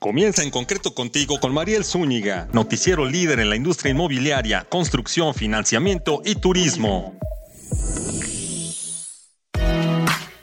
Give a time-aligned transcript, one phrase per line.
[0.00, 6.22] Comienza en concreto contigo con Mariel Zúñiga, noticiero líder en la industria inmobiliaria, construcción, financiamiento
[6.24, 7.18] y turismo.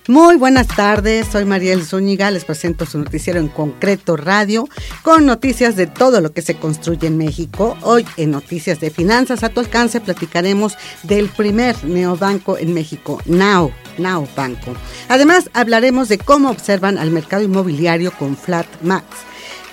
[0.08, 4.70] Muy buenas tardes, soy Mariel Zúñiga, les presento su noticiero en concreto radio
[5.02, 7.76] con noticias de todo lo que se construye en México.
[7.82, 13.72] Hoy en Noticias de Finanzas a tu alcance platicaremos del primer neobanco en México, Now,
[13.98, 14.76] Now Banco.
[15.10, 19.08] Además hablaremos de cómo observan al mercado inmobiliario con Flat Max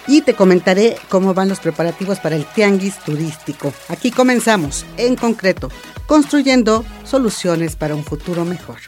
[0.07, 3.73] y te comentaré cómo van los preparativos para el tianguis turístico.
[3.89, 5.71] Aquí comenzamos, en concreto,
[6.07, 8.79] construyendo soluciones para un futuro mejor.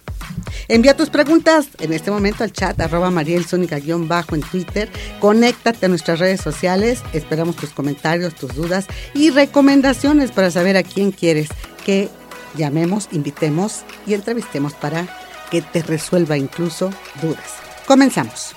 [0.68, 4.90] Envía tus preguntas en este momento al chat arroba bajo en Twitter.
[5.20, 7.02] Conéctate a nuestras redes sociales.
[7.12, 11.48] Esperamos tus comentarios, tus dudas y recomendaciones para saber a quién quieres
[11.84, 12.08] que
[12.56, 15.06] llamemos, invitemos y entrevistemos para
[15.50, 16.90] que te resuelva incluso
[17.22, 17.54] dudas.
[17.86, 18.54] Comenzamos.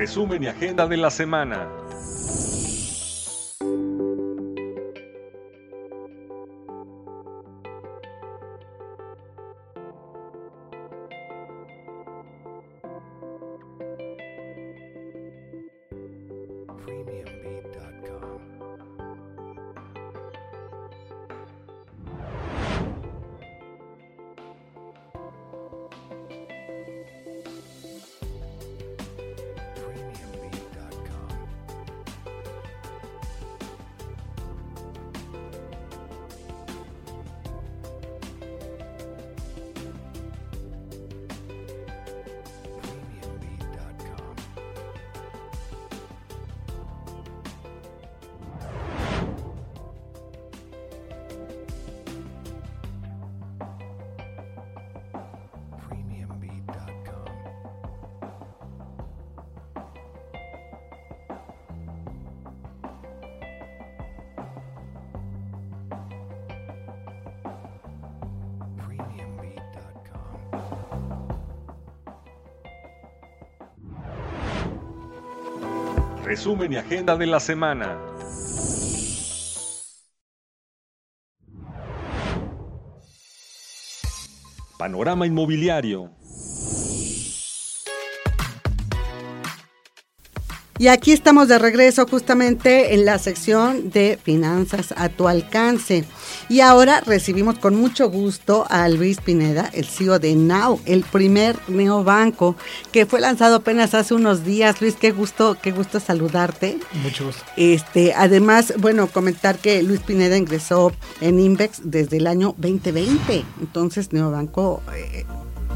[0.00, 1.68] Resumen y agenda de la semana.
[76.30, 77.98] Resumen y agenda de la semana.
[84.78, 86.12] Panorama inmobiliario.
[90.78, 96.04] Y aquí estamos de regreso justamente en la sección de finanzas a tu alcance.
[96.50, 101.56] Y ahora recibimos con mucho gusto a Luis Pineda, el CEO de Now, el primer
[101.68, 102.56] neobanco
[102.90, 104.80] que fue lanzado apenas hace unos días.
[104.80, 106.80] Luis, qué gusto, qué gusto saludarte.
[107.04, 107.44] Mucho gusto.
[107.56, 110.90] Este, además, bueno, comentar que Luis Pineda ingresó
[111.20, 113.44] en Invex desde el año 2020.
[113.60, 115.24] Entonces, neobanco eh,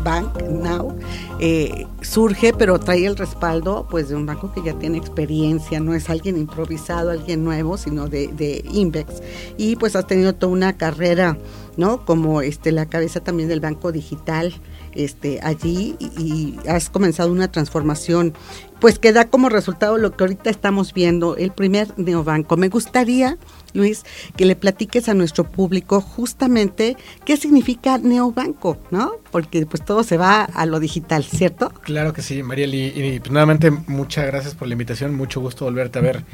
[0.05, 0.97] Bank Now
[1.41, 5.95] eh, surge, pero trae el respaldo pues de un banco que ya tiene experiencia, no
[5.95, 9.23] es alguien improvisado, alguien nuevo, sino de, de Invex.
[9.57, 11.39] Y pues has tenido toda una carrera,
[11.77, 12.05] ¿no?
[12.05, 14.55] Como este la cabeza también del banco digital
[14.95, 18.35] este, allí y, has comenzado una transformación,
[18.81, 22.57] pues que da como resultado lo que ahorita estamos viendo, el primer neobanco.
[22.57, 23.39] Me gustaría,
[23.73, 24.05] Luis,
[24.37, 29.13] que le platiques a nuestro público justamente qué significa neobanco, ¿no?
[29.31, 31.71] Porque pues todo se va a lo digital, ¿cierto?
[31.83, 35.99] Claro que sí, Mariel, y, pues, nuevamente muchas gracias por la invitación, mucho gusto volverte
[35.99, 36.25] a ver.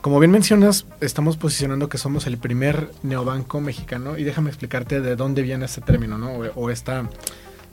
[0.00, 5.14] Como bien mencionas, estamos posicionando que somos el primer neobanco mexicano y déjame explicarte de
[5.14, 6.32] dónde viene este término, ¿no?
[6.54, 7.06] O, esta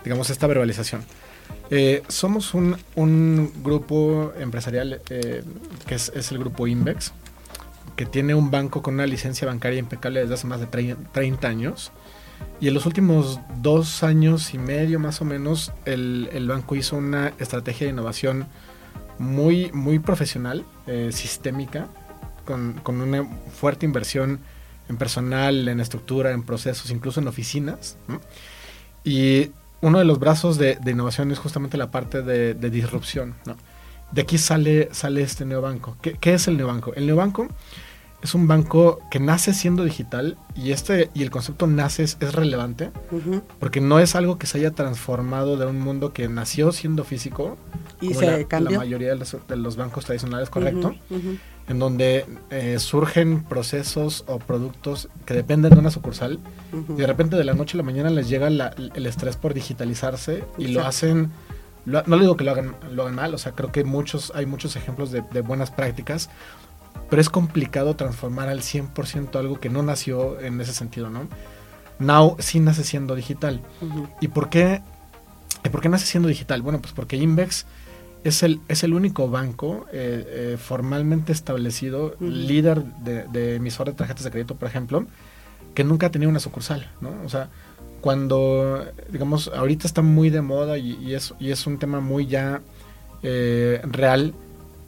[0.07, 1.01] digamos, esta verbalización.
[1.69, 5.43] Eh, somos un, un, grupo empresarial eh,
[5.85, 7.11] que es, es, el grupo Invex,
[7.97, 11.91] que tiene un banco con una licencia bancaria impecable desde hace más de 30 años.
[12.61, 16.95] Y en los últimos dos años y medio más o menos, el, el banco hizo
[16.95, 18.47] una estrategia de innovación
[19.19, 21.89] muy, muy profesional, eh, sistémica,
[22.45, 23.25] con, con, una
[23.59, 24.39] fuerte inversión
[24.87, 27.97] en personal, en estructura, en procesos, incluso en oficinas.
[29.03, 29.51] Y
[29.81, 33.35] uno de los brazos de, de, innovación es justamente la parte de, de disrupción.
[33.45, 33.55] ¿no?
[34.11, 35.97] De aquí sale, sale este neobanco.
[36.01, 36.93] ¿Qué, ¿Qué, es el neobanco?
[36.95, 37.47] El neobanco
[38.21, 42.33] es un banco que nace siendo digital y este y el concepto nace es, es
[42.33, 43.41] relevante uh -huh.
[43.59, 47.57] porque no es algo que se haya transformado de un mundo que nació siendo físico
[48.01, 48.71] y se la, cambió.
[48.71, 53.43] la mayoría de los, de los, bancos tradicionales, correcto, uh -huh, en donde eh, surgen
[53.43, 56.39] procesos o productos que dependen de una sucursal
[56.89, 59.53] y de repente de la noche a la mañana les llega la, el estrés por
[59.53, 60.73] digitalizarse y Exacto.
[60.73, 61.31] lo hacen
[61.85, 64.33] lo, no le digo que lo hagan, lo hagan mal, o sea, creo que muchos,
[64.35, 66.29] hay muchos ejemplos de, de buenas prácticas,
[67.09, 71.29] pero es complicado transformar al 100% algo que no nació en ese sentido, ¿no?
[71.99, 73.61] Now sí nace siendo digital.
[73.81, 74.09] Uh -huh.
[74.19, 74.81] ¿Y por qué
[75.63, 76.61] ¿Y por qué nace siendo digital?
[76.61, 77.65] Bueno, pues porque Invex
[78.27, 83.93] es el, es el único banco eh, eh, formalmente establecido, líder de, de, emisor de
[83.93, 85.05] tarjetas de crédito, por ejemplo,
[85.73, 87.11] que nunca ha tenido una sucursal, ¿no?
[87.25, 87.49] O sea,
[88.01, 92.61] cuando, digamos, ahorita está muy de moda y, es, y es un tema muy ya
[93.23, 94.33] eh, real,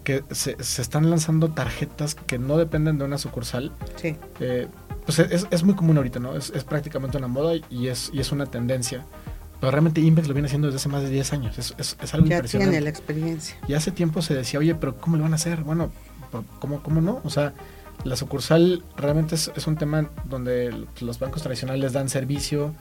[0.04, 3.72] que se, están lanzando tarjetas que no dependen de una sucursal.
[3.96, 4.16] Sí.
[5.06, 6.36] pues es, es, muy común ahorita, ¿no?
[6.36, 9.06] Es, es prácticamente una moda y es, y es una tendencia.
[9.60, 11.58] Pero realmente Invex lo viene haciendo desde hace más de 10 años.
[11.58, 12.72] Es, es, es algo ya impresionante.
[12.72, 13.58] tiene la experiencia.
[13.68, 15.64] Y hace tiempo se decía, oye, pero ¿cómo lo van a hacer?
[15.64, 15.92] Bueno,
[16.60, 17.22] ¿cómo, cómo no?
[17.24, 17.54] O sea,
[18.04, 22.74] la sucursal realmente es, es un tema donde los bancos tradicionales dan servicio,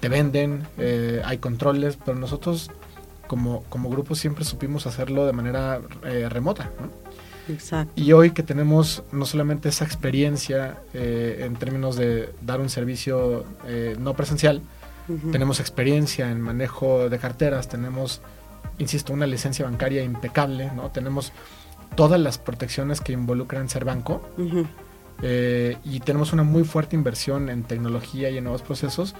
[0.00, 2.70] te venden, eh, hay controles, pero nosotros
[3.26, 6.70] como, como grupo siempre supimos hacerlo de manera eh, remota.
[6.80, 7.52] ¿no?
[7.52, 7.92] Exacto.
[7.96, 13.44] Y hoy que tenemos no solamente esa experiencia eh, en términos de dar un servicio
[13.98, 14.60] no presencial,
[15.32, 18.20] tenemos experiencia en manejo de carteras, tenemos,
[18.78, 20.90] insisto, una licencia bancaria impecable, ¿no?
[20.90, 21.32] Tenemos
[21.96, 24.22] todas las protecciones que involucran ser banco.
[25.22, 29.14] Eh, y tenemos una muy fuerte inversión en tecnología y en nuevos procesos,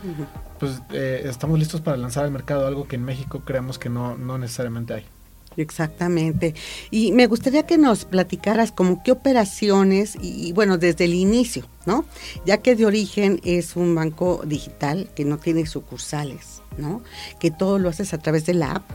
[0.59, 4.17] pues eh, estamos listos para lanzar al mercado algo que en México creemos que no,
[4.17, 5.07] no necesariamente hay.
[5.57, 6.55] Exactamente.
[6.91, 12.05] Y me gustaría que nos platicaras como qué operaciones y, bueno, desde el inicio, ¿no?
[12.45, 17.03] Ya que de origen es un banco digital que no tiene sucursales, ¿no?
[17.39, 18.91] Que todo lo haces a través de la app,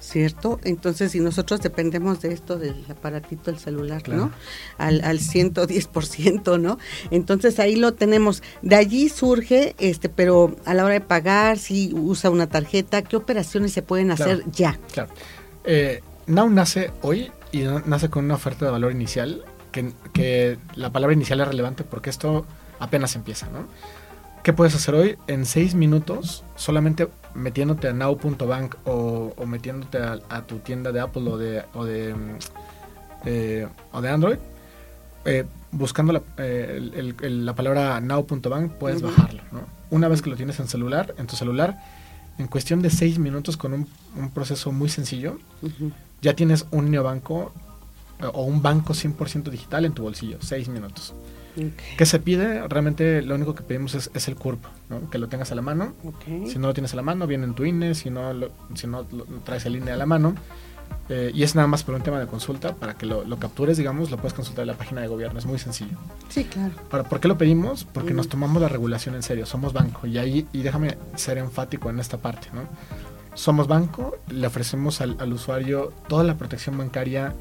[0.00, 0.60] ¿cierto?
[0.62, 4.30] Entonces, si nosotros dependemos de esto del aparatito del celular, ¿no?
[4.78, 6.78] Al, al 110%, ¿no?
[7.10, 8.42] Entonces ahí lo tenemos.
[8.62, 13.16] De allí surge, este, pero a la hora de pagar, si usa una tarjeta, ¿qué
[13.16, 14.78] operaciones se pueden hacer ya?
[14.92, 15.10] Claro.
[15.66, 19.44] Eh, Now nace hoy y nace con una oferta de valor inicial,
[20.12, 22.46] que, la palabra inicial es relevante porque esto
[22.80, 23.66] apenas empieza, ¿no?
[24.42, 25.18] ¿Qué puedes hacer hoy?
[25.26, 31.28] En seis minutos, solamente metiéndote a now.bank o, o metiéndote a, tu tienda de Apple
[31.28, 32.14] o de, o de,
[33.24, 34.38] eh, o de Android,
[35.24, 39.42] eh, buscando la, eh, la palabra now.bank puedes bajarlo.
[39.52, 39.60] ¿no?
[39.90, 41.78] Una vez que lo tienes en celular, en tu celular,
[42.38, 45.38] en cuestión de seis minutos con un, proceso muy sencillo,
[46.22, 47.52] ya tienes un neobanco
[48.20, 51.14] eh, o un banco 100% digital en tu bolsillo, seis minutos.
[51.96, 52.68] ¿Qué se pide?
[52.68, 54.62] Realmente lo único que pedimos es, el CURP,
[55.10, 55.94] que lo tengas a la mano.
[56.46, 58.30] Si no lo tienes a la mano, viene en tu INE, si no,
[58.74, 59.06] si no
[59.42, 60.34] traes el INE a la mano,
[61.08, 64.10] eh, y es nada más por un tema de consulta, para que lo, captures, digamos,
[64.10, 65.96] lo puedes consultar en la página de gobierno, es muy sencillo.
[66.28, 66.74] Sí, claro.
[67.04, 67.84] ¿por qué lo pedimos?
[67.84, 71.90] Porque nos tomamos la regulación en serio, somos banco, y ahí, y déjame ser enfático
[71.90, 72.62] en esta parte, ¿no?
[73.34, 77.34] Somos banco, le ofrecemos al, usuario toda la protección bancaria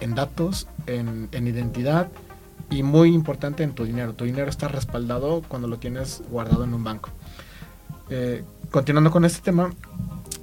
[0.00, 2.08] en datos, en, identidad,
[2.70, 4.14] y muy importante en tu dinero.
[4.14, 7.10] Tu dinero está respaldado cuando lo tienes guardado en un banco.
[8.08, 9.70] Eh, continuando con este tema,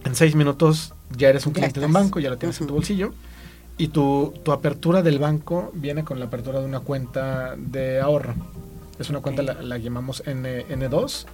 [0.06, 2.74] en seis minutos ya eres un cliente de un banco, ya lo tienes en tu
[2.74, 3.14] bolsillo.
[3.78, 8.34] Y tu, tu, apertura del banco viene con la apertura de una cuenta de ahorro.
[9.00, 11.26] Es una cuenta, la, llamamos N, N2,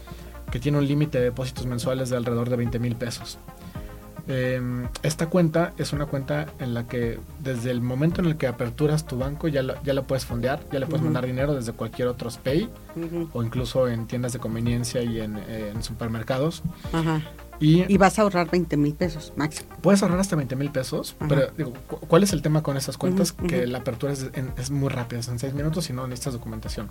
[0.51, 3.39] que tiene un límite de depósitos mensuales de alrededor de 20 mil pesos.
[4.27, 8.47] Em, esta cuenta es una cuenta en la que desde el momento en el que
[8.47, 11.73] aperturas tu banco ya la, ya la puedes fondear, ya le puedes mandar dinero desde
[11.73, 12.69] cualquier otro SPAY
[13.33, 16.63] o incluso en tiendas de conveniencia y en, en supermercados.
[16.91, 17.21] Ajá.
[17.59, 19.69] Y, vas a ahorrar 20 mil pesos máximo.
[19.81, 21.73] Puedes ahorrar hasta 20 mil pesos, pero digo,
[22.07, 23.31] ¿cuál es el tema con esas cuentas?
[23.31, 26.89] que la apertura es, es, muy rápida, es en 6 minutos y no necesitas documentación.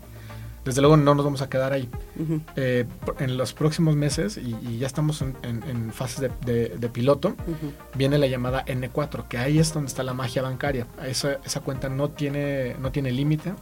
[0.64, 1.90] Desde luego no nos vamos a quedar ahí.
[2.56, 2.87] Eh,
[3.18, 7.35] en los próximos meses, y, ya estamos en, en, fases de, de, piloto,
[7.94, 10.87] viene la llamada N4, que ahí es donde está la magia bancaria.
[11.06, 13.52] Esa, esa cuenta no tiene, no tiene límite.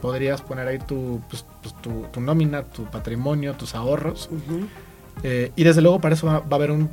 [0.00, 4.28] Podrías poner ahí tu, pues, pues, tu, tu, nómina, tu patrimonio, tus ahorros.
[5.22, 6.90] Eh, y desde luego para eso va, a haber un,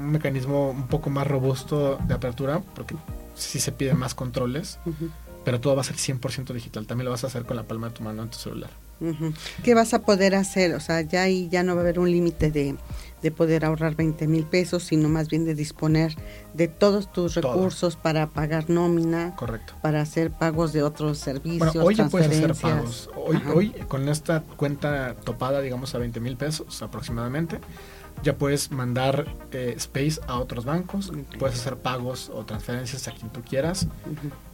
[0.00, 2.94] mecanismo un poco más robusto de apertura, porque
[3.34, 4.78] sí se piden más controles,
[5.44, 6.86] pero todo va a ser 100% digital.
[6.86, 8.70] También lo vas a hacer con la palma de tu mano en tu celular.
[9.62, 10.74] ¿Qué vas a poder hacer?
[10.74, 12.74] O sea, ya ahí ya no va a haber un límite de,
[13.22, 16.14] de poder ahorrar 20 mil pesos, sino más bien de disponer
[16.54, 19.74] de todos tus recursos para pagar nómina, Correcto.
[19.82, 21.72] para hacer pagos de otros servicios.
[21.74, 23.10] Bueno, hoy ya puedes hacer pagos.
[23.16, 27.60] Hoy, hoy con esta cuenta topada, digamos, a 20 mil pesos aproximadamente,
[28.22, 33.30] ya puedes mandar eh, Space a otros bancos, puedes hacer pagos o transferencias a quien
[33.30, 33.86] tú quieras,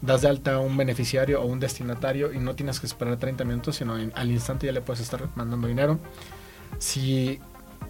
[0.01, 3.45] das de alta a un beneficiario o un destinatario y no tienes que esperar 30
[3.45, 5.99] minutos, sino al instante ya le puedes estar mandando dinero.
[6.79, 7.41] Si,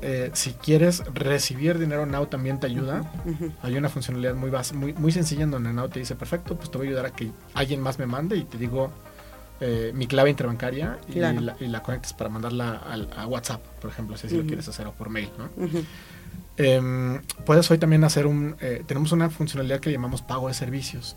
[0.03, 3.11] eh, si quieres recibir dinero, Now también te ayuda.
[3.63, 6.79] Hay una funcionalidad muy, muy, muy sencilla en donde Now te dice, perfecto, pues te
[6.79, 8.91] voy a ayudar a que alguien más me mande y te digo
[9.61, 12.83] eh, mi clave interbancaria y, la, y, la, conectas para mandarla
[13.17, 15.31] a, WhatsApp, por ejemplo, si así lo quieres hacer, o por mail.
[15.39, 15.49] ¿no?
[16.57, 18.57] Em, puedes hoy también hacer un...
[18.61, 21.17] Eh, tenemos una funcionalidad que llamamos pago de servicios.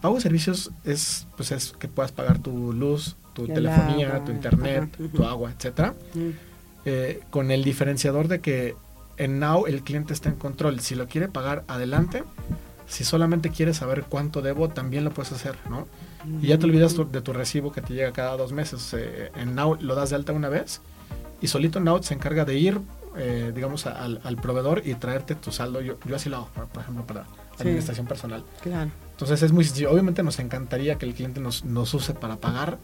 [0.00, 4.96] Pago de servicios es, pues es que puedas pagar tu luz, tu telefonía, tu internet,
[5.14, 5.94] tu agua, etcétera.
[6.84, 8.74] Eh, con el diferenciador de que
[9.16, 10.80] en Now el cliente está en control.
[10.80, 12.24] Si lo quiere pagar, adelante.
[12.86, 15.86] Si solamente quiere saber cuánto debo, también lo puedes hacer, ¿no?
[16.42, 18.94] Y ya te olvidas de tu recibo que te llega cada dos meses.
[18.94, 20.80] Eh, en Now lo das de alta una vez
[21.40, 22.80] y solito Now se encarga de ir,
[23.16, 25.80] eh, digamos, al, proveedor y traerte tu saldo.
[25.80, 27.26] Yo, yo así lo hago, por, ejemplo, para
[27.58, 28.44] administración personal.
[28.62, 28.90] Claro.
[29.12, 29.90] Entonces es muy sencillo.
[29.90, 32.78] Obviamente nos encantaría que el cliente nos, nos use para pagar,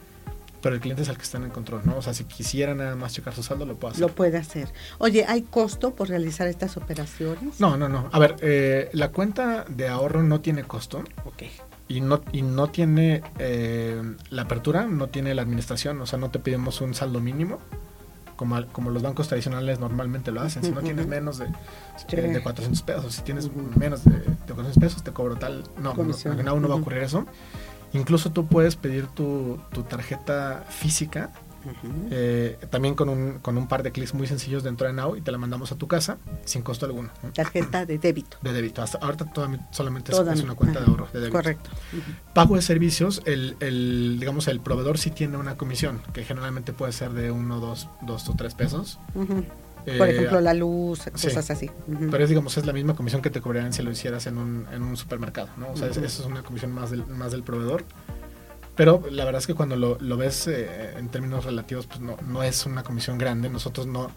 [0.67, 1.97] pero el cliente es el que está en el control, ¿no?
[1.97, 4.01] O sea, si quisiera nada más checar su saldo, lo puede hacer.
[4.01, 4.69] Lo puede hacer.
[4.99, 7.61] Oye, ¿hay costo por realizar estas operaciones?
[7.61, 8.09] No, no, no.
[8.11, 11.05] A ver, eh, la cuenta de ahorro no tiene costo.
[11.25, 11.45] Ok.
[11.87, 16.33] Y no, y no tiene eh, la apertura, no tiene la administración, o sea, no
[16.33, 17.61] te pedimos un saldo mínimo.
[18.35, 20.65] Como, como, los bancos tradicionales normalmente lo hacen.
[20.65, 21.47] Si no tienes menos de,
[22.11, 25.63] de 400 pesos, si tienes menos de, de, 400 pesos, te cobro tal.
[25.81, 27.25] No, no, no, no va a ocurrir eso.
[27.93, 31.31] Incluso tú puedes pedir tu, tu tarjeta física
[32.11, 35.21] eh, también con un, con un par de clics muy sencillos dentro de Now y
[35.21, 37.11] te la mandamos a tu casa sin costo alguno.
[37.35, 38.39] Tarjeta de débito.
[38.43, 38.83] De débito.
[38.83, 39.27] Hasta ahorita
[39.71, 41.39] solamente es, una cuenta de ahorro de débito.
[41.39, 41.71] Correcto.
[42.35, 46.93] Pago de servicios, el, el, digamos, el proveedor sí tiene una comisión, que generalmente puede
[46.93, 48.99] ser de uno, dos, dos o tres pesos.
[49.99, 51.71] Por ejemplo, la luz, cosas así.
[52.11, 54.67] Pero es, digamos, es la misma comisión que te cobrarían si lo hicieras en un,
[54.73, 55.71] en un supermercado, ¿no?
[55.71, 57.85] O sea, eso es una comisión más del, más del proveedor.
[58.75, 62.17] Pero la verdad es que cuando lo, lo ves eh, en términos relativos, pues no,
[62.27, 63.49] no es una comisión grande.
[63.49, 64.11] Nosotros no,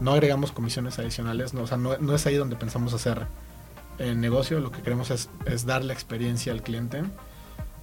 [0.00, 1.52] no agregamos comisiones adicionales.
[1.52, 3.26] No, o sea, no, no es ahí donde pensamos hacer
[3.98, 4.60] el negocio.
[4.60, 7.02] Lo que queremos es, es dar la experiencia al cliente.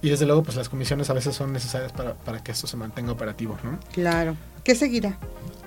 [0.02, 2.76] Y desde luego, pues las comisiones a veces son necesarias para, para que esto se
[2.76, 3.78] mantenga operativo, ¿no?
[3.92, 4.36] Claro.
[4.64, 5.18] ¿Qué seguirá?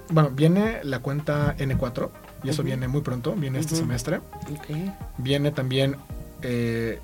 [0.10, 2.10] Bueno, viene la cuenta N4
[2.44, 4.22] y eso viene muy pronto, viene este semestre.
[5.18, 5.98] Viene también
[6.42, 7.00] eh,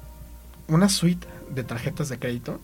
[0.67, 2.59] una suite de tarjetas de crédito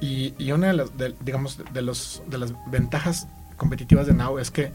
[0.00, 4.50] y, y una de las, digamos, de, los, de las ventajas competitivas de Now es
[4.50, 4.70] que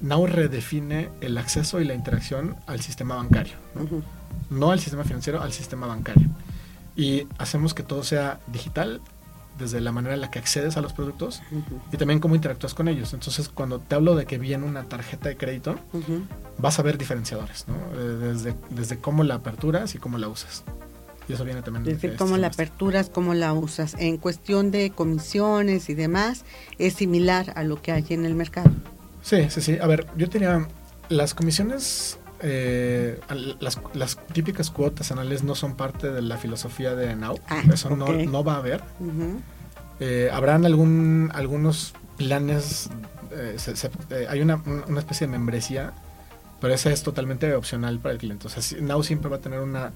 [0.00, 3.54] Now redefine el acceso y la interacción al sistema bancario,
[4.50, 6.28] no al sistema financiero, al sistema bancario.
[6.96, 9.00] Y hacemos que todo sea digital,
[9.58, 11.42] desde la manera en la que accedes a los productos
[11.92, 13.12] y también cómo interactúas con ellos.
[13.12, 15.76] Entonces, cuando te hablo de que viene una tarjeta de crédito,
[16.58, 17.74] vas a ver diferenciadores, ¿no?
[17.74, 20.64] Eh, desde, desde cómo la aperturas y cómo la usas.
[21.28, 23.94] Y eso viene también desde cómo la aperturas, cómo la usas.
[23.98, 26.44] En cuestión de comisiones y demás,
[26.78, 28.70] es similar a lo que hay en el mercado.
[29.22, 29.78] Sí, sí, sí.
[29.80, 30.66] A ver, yo tenía
[31.08, 33.20] las comisiones eh,
[33.60, 37.38] las, las, típicas cuotas anuales no son parte de la filosofía de Now.
[37.48, 38.82] Ah, Eso no, no, va a haber.
[40.00, 42.90] eh, habrán algún, algunos planes,
[43.30, 43.56] eh,
[44.10, 44.56] eh, hay una,
[44.88, 45.92] una, especie de membresía,
[46.60, 48.46] pero esa es totalmente opcional para el cliente.
[48.48, 49.92] O sea, Now siempre va a tener una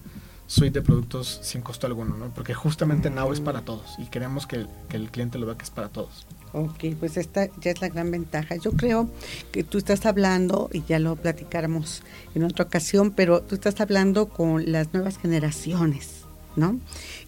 [0.47, 2.31] suite de productos sin costo alguno, ¿no?
[2.35, 5.65] Porque justamente Now es para todos y queremos que, que el cliente lo vea que
[5.65, 6.27] es para todos.
[6.53, 8.57] Ok, pues esta ya es la gran ventaja.
[8.57, 9.11] Yo creo
[9.53, 12.03] que tú estás hablando, y ya lo platicáramos
[12.35, 16.16] en otra ocasión, pero tú estás hablando con las nuevas generaciones,
[16.57, 16.79] ¿no?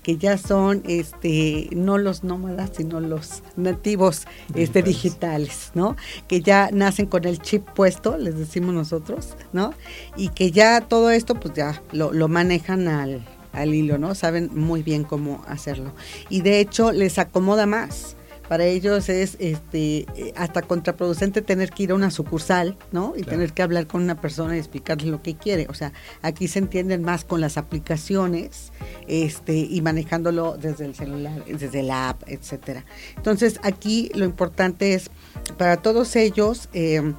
[0.02, 5.96] Que ya son este no los nómadas, sino los nativos este, digitales, ¿no?
[6.26, 9.74] Que ya nacen con el chip puesto, les decimos nosotros, ¿no?
[10.16, 14.14] Y que ya todo esto, pues ya lo, lo manejan al, al hilo, ¿no?
[14.14, 15.92] Saben muy bien cómo hacerlo.
[16.28, 18.16] Y de hecho les acomoda más
[18.48, 23.12] para ellos es este hasta contraproducente tener que ir a una sucursal, ¿no?
[23.16, 25.66] Y tener que hablar con una persona y explicarle lo que quiere.
[25.68, 28.72] O sea, aquí se entienden más con las aplicaciones,
[29.06, 32.84] este, y manejándolo desde el celular, desde la app, etcétera.
[33.16, 35.10] Entonces, aquí lo importante es
[35.56, 37.14] para todos ellos, eh,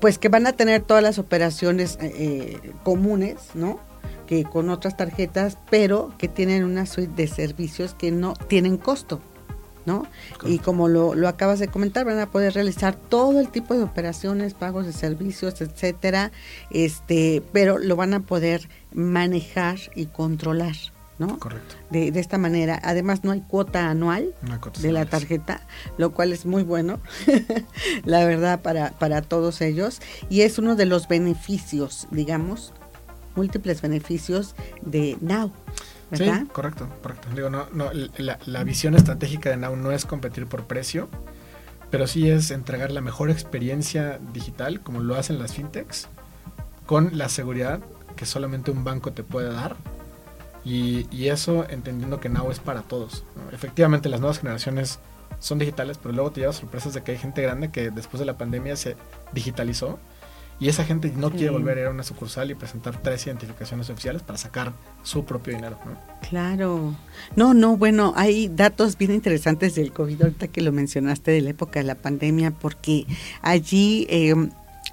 [0.00, 2.12] pues que van a tener todas las operaciones eh,
[2.62, 3.80] eh, comunes, ¿no?
[4.26, 9.20] Que con otras tarjetas, pero que tienen una suite de servicios que no tienen costo.
[9.86, 10.06] ¿No?
[10.44, 13.82] Y como lo, lo, acabas de comentar, van a poder realizar todo el tipo de
[13.82, 16.32] operaciones, pagos de servicios, etcétera,
[16.70, 20.76] este, pero lo van a poder manejar y controlar.
[21.18, 21.38] ¿no?
[21.38, 21.76] Correcto.
[21.90, 22.80] De, de esta manera.
[22.82, 24.34] Además, no hay cuota anual
[24.80, 25.60] de la tarjeta,
[25.96, 27.00] lo cual es muy bueno,
[28.04, 30.00] la verdad, para, para todos ellos.
[30.28, 32.72] Y es uno de los beneficios, digamos,
[33.36, 35.52] múltiples beneficios de Now.
[36.12, 37.28] Sí, correcto, correcto.
[37.34, 41.08] Digo, no, no, la, visión estratégica de Now no es competir por precio,
[41.90, 46.08] pero sí es entregar la mejor experiencia digital, como lo hacen las fintechs,
[46.86, 47.80] con la seguridad
[48.16, 49.76] que solamente un banco te puede dar.
[50.64, 53.24] Y, eso entendiendo que Now es para todos.
[53.50, 55.00] Efectivamente, las nuevas generaciones
[55.40, 58.26] son digitales, pero luego te llevas sorpresas de que hay gente grande que después de
[58.26, 58.96] la pandemia se
[59.32, 59.98] digitalizó
[60.62, 63.90] Y esa gente no quiere volver a ir a una sucursal y presentar tres identificaciones
[63.90, 65.76] oficiales para sacar su propio dinero.
[66.28, 66.94] Claro.
[67.34, 71.50] No, no, bueno, hay datos bien interesantes del COVID ahorita que lo mencionaste de la
[71.50, 73.06] época de la pandemia, porque
[73.42, 74.06] allí...
[74.08, 74.36] Eh,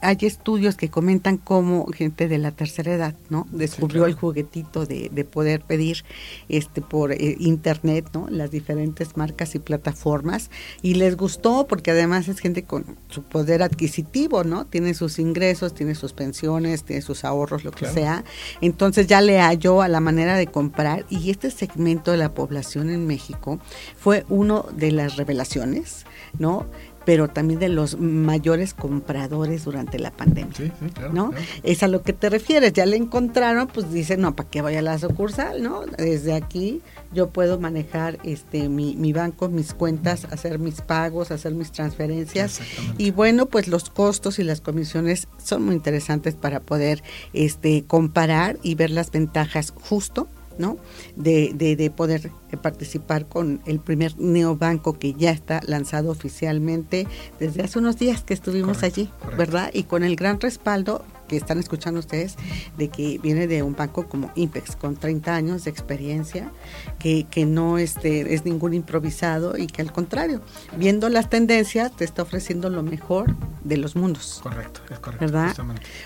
[0.01, 3.47] hay estudios que comentan cómo gente de la tercera edad, ¿no?
[3.51, 6.03] Descubrió el juguetito de, de, poder pedir
[6.47, 8.27] este por eh, internet, ¿no?
[8.29, 10.49] Las diferentes marcas y plataformas
[10.81, 14.65] y les gustó porque además es gente con su poder adquisitivo, ¿no?
[14.65, 18.23] Tiene sus ingresos, tiene sus pensiones, tiene sus ahorros, lo que sea.
[18.61, 22.89] Entonces ya le halló a la manera de comprar y este segmento de la población
[22.89, 23.59] en México
[23.97, 26.05] fue uno de las revelaciones,
[26.37, 26.65] ¿no?
[27.09, 30.53] Pero también de los mayores compradores durante la pandemia.
[30.55, 31.31] Sí, sí, claro, ¿no?
[31.63, 34.77] Es a lo que te refieres, ya le encontraron, pues dicen, no, ¿para qué vaya
[34.77, 35.63] a la sucursal?
[35.63, 35.87] ¿no?
[35.97, 41.55] Desde aquí yo puedo manejar este mi, mi banco, mis cuentas, hacer mis pagos, hacer
[41.55, 42.61] mis transferencias.
[42.99, 47.01] Y bueno, pues los costos y las comisiones son muy interesantes para poder
[47.33, 50.27] este comparar y ver las ventajas justo
[50.59, 50.77] ¿no?
[51.15, 57.07] De, de, poder participar con el primer neobanco que ya está lanzado oficialmente
[57.39, 59.71] desde hace unos días que estuvimos allí, ¿verdad?
[59.73, 62.35] Y con el gran respaldo que están escuchando ustedes
[62.77, 66.51] de que viene de un banco como Impex con 30 años de experiencia,
[66.99, 70.41] que, que no este, es ningún improvisado y que al contrario,
[70.75, 73.35] viendo las tendencias, te está ofreciendo lo mejor
[73.69, 74.39] de los mundos.
[74.43, 75.25] Correcto, es correcto.
[75.25, 75.55] ¿Verdad?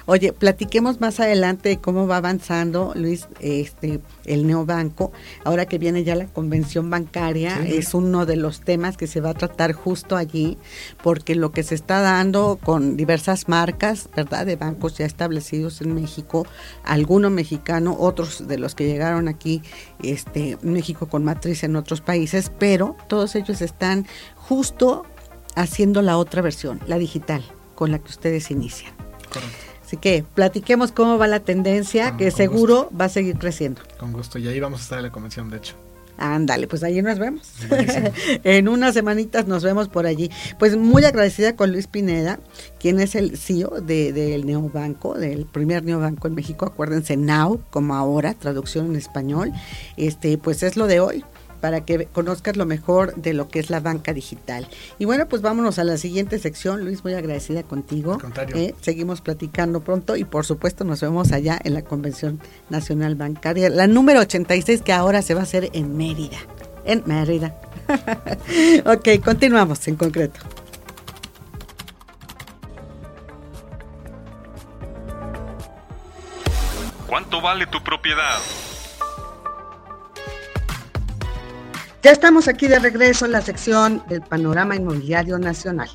[0.06, 5.12] Oye, platiquemos más adelante de cómo va avanzando, Luis, este, el neobanco.
[5.44, 9.32] Ahora que viene ya la convención bancaria, es uno de los temas que se va
[9.32, 10.58] a tratar justo allí,
[11.02, 14.46] porque lo que se está dando con diversas marcas, ¿verdad?
[14.46, 16.46] De bancos ya establecidos en México,
[16.84, 19.62] algunos mexicanos, otros de los que llegaron aquí,
[20.04, 24.06] este, México con matriz en otros países, pero todos ellos están
[24.36, 25.06] justo
[25.56, 27.44] haciendo la otra versión, la digital,
[27.76, 28.94] con la que ustedes inician.
[29.86, 33.82] Así que platiquemos cómo va la tendencia, que seguro va a seguir creciendo.
[34.00, 35.76] Con gusto, y ahí vamos a estar en la convención, de hecho.
[36.18, 37.52] Ándale, pues allí nos vemos.
[38.44, 40.30] en unas semanitas nos vemos por allí.
[40.60, 42.40] Pues muy agradecida con Luis Pineda,
[42.80, 46.66] quien es el CEO del de, Neobanco, del primer Neobanco en México.
[46.66, 49.52] Acuérdense, Now, como ahora, traducción en español.
[49.98, 51.26] Este, pues es lo de hoy
[51.64, 54.68] para que conozcas lo mejor de lo que es la banca digital.
[55.00, 56.84] Y bueno, pues vámonos a la siguiente sección.
[56.84, 58.18] Luis, muy agradecida contigo.
[58.54, 63.70] Eh, seguimos platicando pronto y por supuesto nos vemos allá en la Convención Nacional Bancaria,
[63.70, 66.36] la número 86 que ahora se va a hacer en Mérida.
[66.84, 67.56] En Mérida.
[68.86, 70.42] ok, continuamos en concreto.
[77.08, 78.42] ¿Cuánto vale tu propiedad?
[82.04, 85.88] Ya estamos aquí de regreso en la sección del Panorama Inmobiliario Nacional.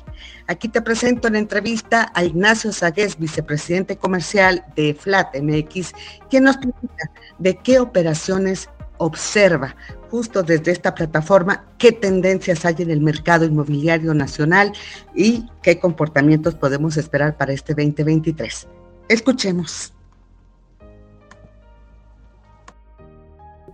[0.47, 5.93] Aquí te presento en entrevista a Ignacio Sagués, vicepresidente comercial de Flat MX,
[6.27, 9.75] quien nos pregunta de qué operaciones observa
[10.09, 14.73] justo desde esta plataforma qué tendencias hay en el mercado inmobiliario nacional
[15.13, 18.67] y qué comportamientos podemos esperar para este 2023.
[19.09, 19.93] Escuchemos.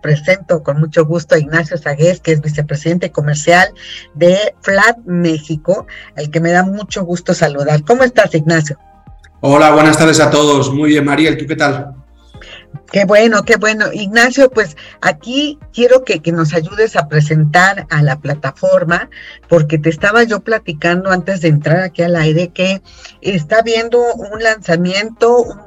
[0.06, 3.74] Presento con mucho gusto a Ignacio Sagués, que es vicepresidente comercial
[4.14, 7.82] de Flat México, al que me da mucho gusto saludar.
[7.82, 8.78] ¿Cómo estás, Ignacio?
[9.40, 10.72] Hola, buenas tardes a todos.
[10.72, 11.92] Muy bien, María, ¿tú qué tal?
[12.92, 13.86] Qué bueno, qué bueno.
[13.92, 19.10] Ignacio, pues aquí quiero que, que, nos ayudes a presentar a la plataforma,
[19.48, 22.80] porque te estaba yo platicando antes de entrar aquí al aire que
[23.22, 25.65] está viendo un lanzamiento, un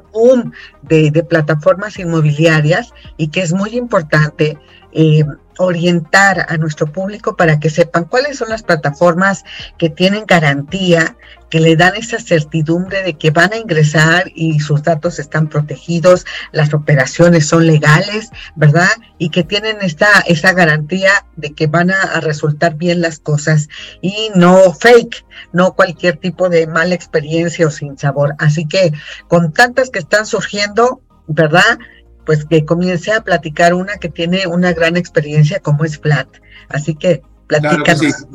[0.82, 4.58] de plataformas inmobiliarias y que es muy importante
[4.92, 5.24] eh,
[5.58, 9.44] orientar a nuestro público para que sepan cuáles son las plataformas
[9.76, 11.16] que tienen garantía,
[11.50, 16.24] que le dan esa certidumbre de que van a ingresar y sus datos están protegidos,
[16.52, 18.88] las operaciones son legales, ¿verdad?
[19.18, 23.68] Y que tienen esta, esa garantía de que van a, a resultar bien las cosas
[24.00, 28.34] y no fake, no cualquier tipo de mala experiencia o sin sabor.
[28.38, 28.92] Así que
[29.28, 31.78] con tantas que están surgiendo, ¿verdad?
[32.24, 36.28] Pues que comience a platicar una que tiene una gran experiencia como es Flat.
[36.68, 38.26] Así que platícanos.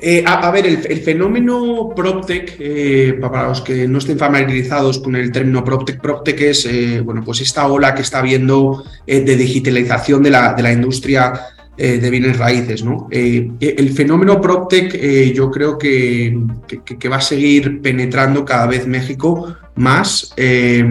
[0.00, 5.32] Eh, a, ver, el, fenómeno PropTech, eh, para los que no estén familiarizados con el
[5.32, 10.30] término PropTech, PropTech es eh, bueno, pues esta ola que está habiendo de digitalización de
[10.30, 11.32] la, de la industria
[11.76, 12.82] de bienes raíces.
[12.82, 13.06] ¿no?
[13.10, 16.36] el fenómeno PropTech yo creo que,
[16.98, 20.32] que, va a seguir penetrando cada vez México más.
[20.36, 20.90] Eh,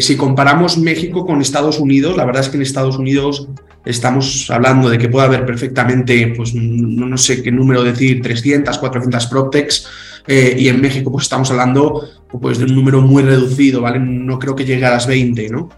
[0.00, 3.48] si comparamos México con Estados Unidos, la verdad es que en Estados Unidos
[3.84, 9.26] estamos hablando de que puede haber perfectamente, pues no, sé qué número decir, 300, 400
[9.26, 9.88] PropTechs.
[10.28, 12.02] y en México pues estamos hablando
[12.40, 13.98] pues, de un número muy reducido, ¿vale?
[13.98, 15.68] No creo que llegue a las 20, ¿no?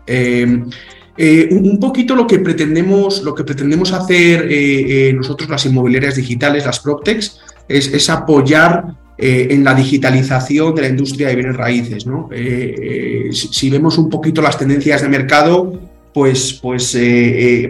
[1.16, 7.40] un poquito lo que pretendemos, lo que pretendemos hacer nosotros, las inmobiliarias digitales, las PropTechs,
[7.68, 12.04] es apoyar eh, en la digitalización de la industria de bienes raíces.
[12.04, 12.28] ¿no?
[12.32, 15.80] Eh, eh, si, vemos un poquito las tendencias de mercado,
[16.12, 16.96] pues, pues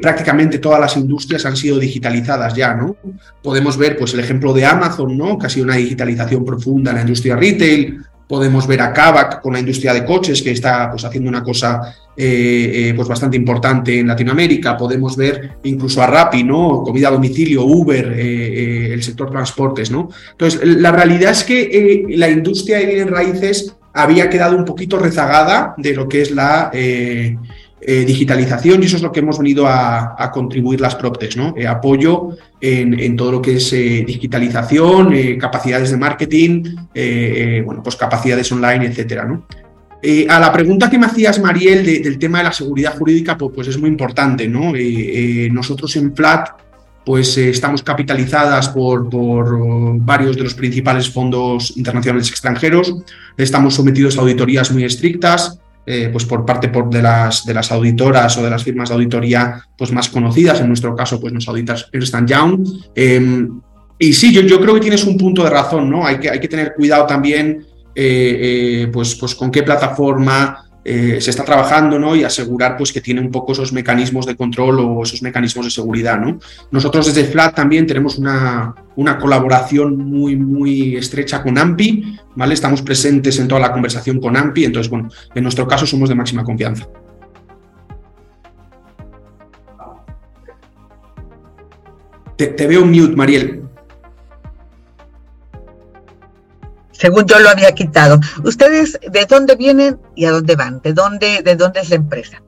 [0.01, 2.75] prácticamente todas las industrias han sido digitalizadas ya.
[2.75, 2.97] ¿no?
[3.43, 5.39] Podemos ver pues, el ejemplo de Amazon, ¿no?
[5.39, 8.01] que ha sido una digitalización profunda en la industria retail.
[8.29, 11.95] Podemos ver a Kavak con la industria de coches, que está pues, haciendo una cosa
[12.17, 14.77] eh, eh, pues bastante importante en Latinoamérica.
[14.77, 16.83] Podemos ver incluso a Rappi, ¿no?
[16.85, 20.09] Comida a domicilio, Uber, eh, el sector transportes, ¿no?
[20.31, 25.75] Entonces, la realidad es que la industria de bienes raíces había quedado un poquito rezagada
[25.77, 26.71] de lo que es la
[27.87, 31.55] digitalización y eso es lo que hemos venido a, contribuir las PropTechs, ¿no?
[31.69, 36.63] apoyo en, todo lo que es digitalización, capacidades de marketing,
[37.65, 39.45] bueno, pues capacidades online, etcétera, ¿no?
[40.07, 43.53] Eh, a la pregunta que me hacías, Mariel, del tema de la seguridad jurídica, pues,
[43.55, 44.77] pues es muy importante, ¿no?
[44.77, 46.51] Eh, eh, nosotros en FLAT,
[47.07, 52.95] pues estamos capitalizadas por, por, varios de los principales fondos internacionales extranjeros,
[53.39, 55.59] estamos sometidos a auditorías muy estrictas,
[56.13, 59.61] pues por parte por de, las, de las auditoras o de las firmas de auditoría
[59.77, 62.67] pues más conocidas, en nuestro caso pues nos auditas Ernst Young.
[62.95, 63.61] Em,
[63.99, 66.07] y sí, yo, yo creo que tienes un punto de razón, ¿no?
[66.07, 71.19] Hay que, hay que tener cuidado también eh, eh, pues, pues con qué plataforma eh,
[71.21, 72.15] se está trabajando ¿no?
[72.15, 75.71] y asegurar pues, que tiene un poco esos mecanismos de control o esos mecanismos de
[75.71, 76.19] seguridad.
[76.21, 76.39] ¿no?
[76.71, 82.53] Nosotros desde FLAT también tenemos una, una colaboración muy, muy estrecha con AMPI, ¿vale?
[82.53, 86.15] estamos presentes en toda la conversación con AMPI, entonces, bueno, en nuestro caso somos de
[86.15, 86.87] máxima confianza.
[92.37, 93.63] Te, te veo mute, Mariel.
[97.05, 98.19] Según yo lo había quitado.
[98.45, 100.81] ¿Ustedes de dónde vienen y a dónde van?
[100.83, 102.43] ¿De dónde, de dónde es la empresa?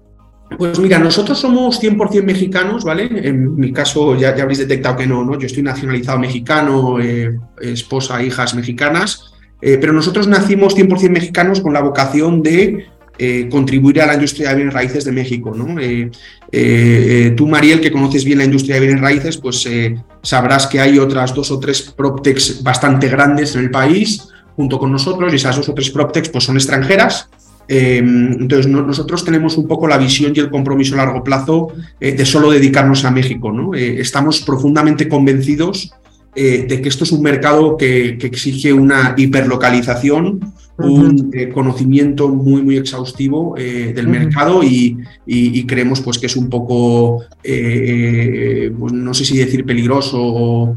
[0.57, 3.11] Pues mira, nosotros somos 100% mexicanos, ¿vale?
[3.29, 5.39] En mi caso ya, habréis detectado que no, ¿no?
[5.39, 11.75] Yo estoy nacionalizado mexicano, eh, esposa, hijas mexicanas, eh, pero nosotros nacimos 100% mexicanos con
[11.75, 12.87] la vocación de
[13.19, 15.67] eh, contribuir a la industria de bienes raíces de México, ¿no?
[17.37, 19.69] tú, Mariel, que conoces bien la industria de bienes raíces, pues
[20.23, 24.91] sabrás que hay otras dos o tres PropTechs bastante grandes en el país, junto con
[24.91, 27.29] nosotros y esas dos o tres PropTechs pues, son extranjeras.
[27.69, 31.69] Eh, entonces, nosotros tenemos un poco la visión y el compromiso a largo plazo
[32.01, 33.53] eh, de solo dedicarnos a México.
[33.53, 33.75] ¿no?
[33.75, 35.93] Eh, estamos profundamente convencidos
[36.35, 42.77] de que esto es un mercado que, que exige una hiperlocalización, un conocimiento muy, muy
[42.77, 44.99] exhaustivo del mercado y,
[45.67, 50.77] creemos pues, que es un poco, pues, no sé si decir peligroso o,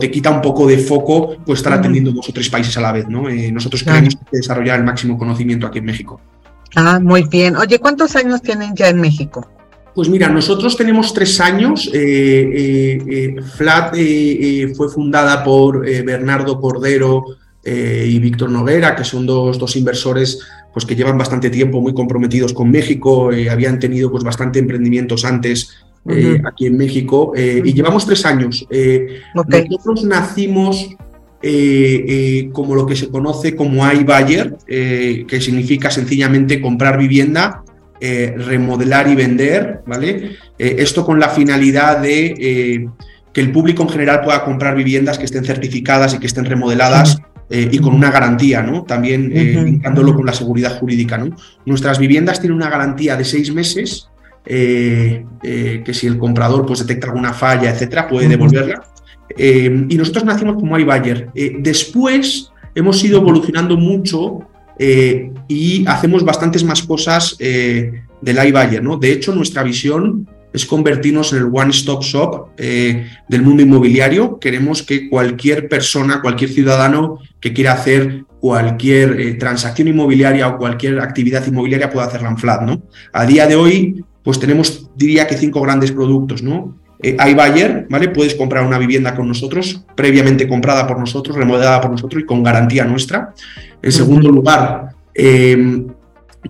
[0.00, 2.92] te quita un poco de foco pues, estar atendiendo dos o tres países a la
[2.92, 3.08] vez.
[3.08, 3.24] ¿no?
[3.52, 6.20] nosotros queremos desarrollar el máximo conocimiento aquí en México.
[6.76, 7.56] Ah, muy bien.
[7.56, 9.48] Oye, ¿cuántos años tienen ya en México?
[9.94, 11.88] Pues mira, nosotros tenemos tres años.
[13.56, 13.94] Flat
[14.76, 17.24] fue fundada por Bernardo Cordero,
[17.66, 20.38] eh, y Víctor Noguera, que son dos, dos, inversores
[20.74, 25.24] pues, que llevan bastante tiempo muy comprometidos con México, eh, habían tenido pues, bastante emprendimientos
[25.24, 25.70] antes
[26.08, 28.66] eh, aquí en México y llevamos tres años.
[29.34, 30.96] Nosotros nacimos
[32.52, 37.62] como lo que se conoce como iBuyer, que significa sencillamente comprar vivienda,
[38.00, 40.36] remodelar y vender, ¿vale?
[40.58, 42.88] esto con la finalidad de
[43.34, 47.20] que el público en general pueda comprar viviendas que estén certificadas y que estén remodeladas
[47.50, 48.84] eh, y con una garantía, ¿no?
[48.84, 51.36] También eh, con la seguridad jurídica, ¿no?
[51.66, 54.08] Nuestras viviendas tienen una garantía de seis meses,
[54.46, 58.82] eh, eh, que si el comprador pues, detecta alguna falla, etcétera, puede devolverla.
[59.36, 61.30] y nosotros nacimos como iBuyer.
[61.60, 64.40] después hemos ido evolucionando mucho
[65.48, 68.96] y hacemos bastantes más cosas del iBuyer, ¿no?
[68.96, 74.38] De hecho, nuestra visión es convertirnos en el one-stop shop eh, del mundo inmobiliario.
[74.38, 81.00] Queremos que cualquier persona, cualquier ciudadano que quiera hacer cualquier eh, transacción inmobiliaria o cualquier
[81.00, 82.62] actividad inmobiliaria pueda hacerla en Flat.
[82.62, 82.82] ¿no?
[83.12, 86.42] A día de hoy, pues tenemos, diría que cinco grandes productos.
[86.42, 86.74] ¿no?
[87.00, 88.08] Eh, iBuyer, ¿vale?
[88.08, 92.42] Puedes comprar una vivienda con nosotros, previamente comprada por nosotros, remodelada por nosotros y con
[92.42, 93.34] garantía nuestra.
[93.82, 95.84] En segundo lugar, eh,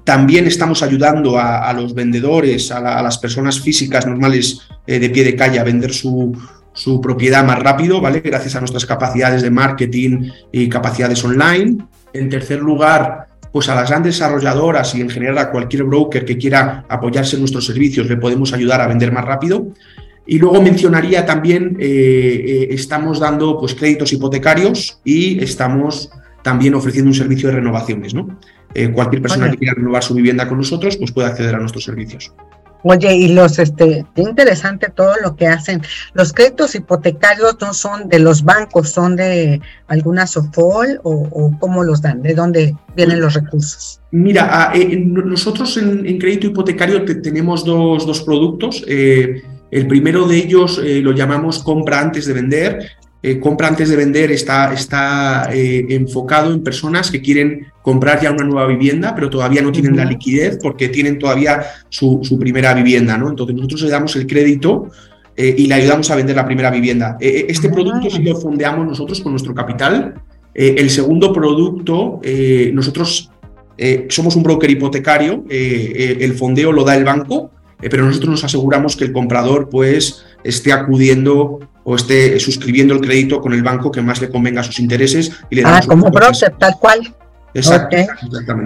[0.05, 5.35] también estamos ayudando a, los vendedores, a, las personas físicas normales eh, de pie de
[5.35, 6.37] calle a vender su,
[6.73, 8.21] su, propiedad más rápido, ¿vale?
[8.21, 11.79] Gracias a nuestras capacidades de marketing y capacidades online.
[12.13, 16.37] En tercer lugar, pues a las grandes desarrolladoras y en general a cualquier broker que
[16.37, 19.69] quiera apoyarse en nuestros servicios, le podemos ayudar a vender más rápido.
[20.27, 26.11] Y luego mencionaría también, eh, eh, estamos dando pues, créditos hipotecarios y estamos
[26.43, 28.41] también ofreciendo un servicio de renovaciones, ¿no?
[28.75, 31.85] Eh, cualquier persona que quiera renovar su vivienda con nosotros, pues puede acceder a nuestros
[31.85, 32.33] servicios.
[32.87, 35.81] Oye, y los, este, qué interesante todo lo que hacen.
[36.13, 42.03] Los créditos hipotecarios no son de los bancos, son de alguna SOFOL o, cómo los
[42.03, 44.03] dan, de dónde vienen los recursos.
[44.11, 48.85] Mira, ah, eh, nosotros en, crédito hipotecario tenemos dos, dos productos.
[48.87, 52.91] Eh, el primero de ellos eh, lo llamamos compra antes de vender.
[53.27, 58.31] Eh, compra antes de vender está, está eh, enfocado en personas que quieren comprar ya
[58.31, 63.17] una nueva vivienda, pero todavía no tienen la liquidez porque tienen todavía su, primera vivienda.
[63.17, 63.31] ¿no?
[63.31, 64.91] Entonces nosotros le damos el crédito
[65.37, 67.17] y le ayudamos a vender la primera vivienda.
[67.19, 70.15] este producto sí lo fondeamos nosotros con nuestro capital.
[70.55, 72.21] el segundo producto,
[72.73, 73.31] nosotros
[74.11, 77.51] somos un broker hipotecario, el fondeo lo da el banco
[77.85, 83.01] eh, pero nosotros nos aseguramos que el comprador pues esté acudiendo o esté suscribiendo el
[83.01, 85.33] crédito con el banco que más le convenga a sus intereses.
[85.51, 86.11] Y le ah, como
[86.59, 87.15] tal cual.
[87.55, 87.97] Exacto,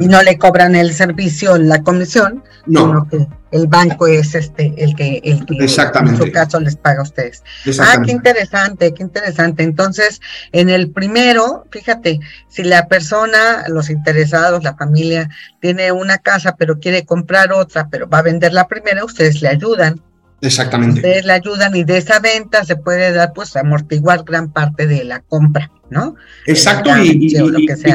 [0.01, 2.87] Y no le cobran el servicio, la comisión, no.
[2.87, 6.23] sino que el banco es este el que, el que exactamente.
[6.23, 7.43] en su caso les paga a ustedes.
[7.81, 9.63] Ah, qué interesante, qué interesante.
[9.63, 15.29] Entonces, en el primero, fíjate, si la persona, los interesados, la familia,
[15.61, 19.49] tiene una casa pero quiere comprar otra, pero va a vender la primera, ustedes le
[19.49, 20.01] ayudan
[20.41, 21.01] Exactamente.
[21.01, 25.03] Ustedes le ayudan y de esa venta se puede dar, pues, amortiguar gran parte de
[25.03, 26.15] la compra, ¿no?
[26.47, 27.35] Exacto, y,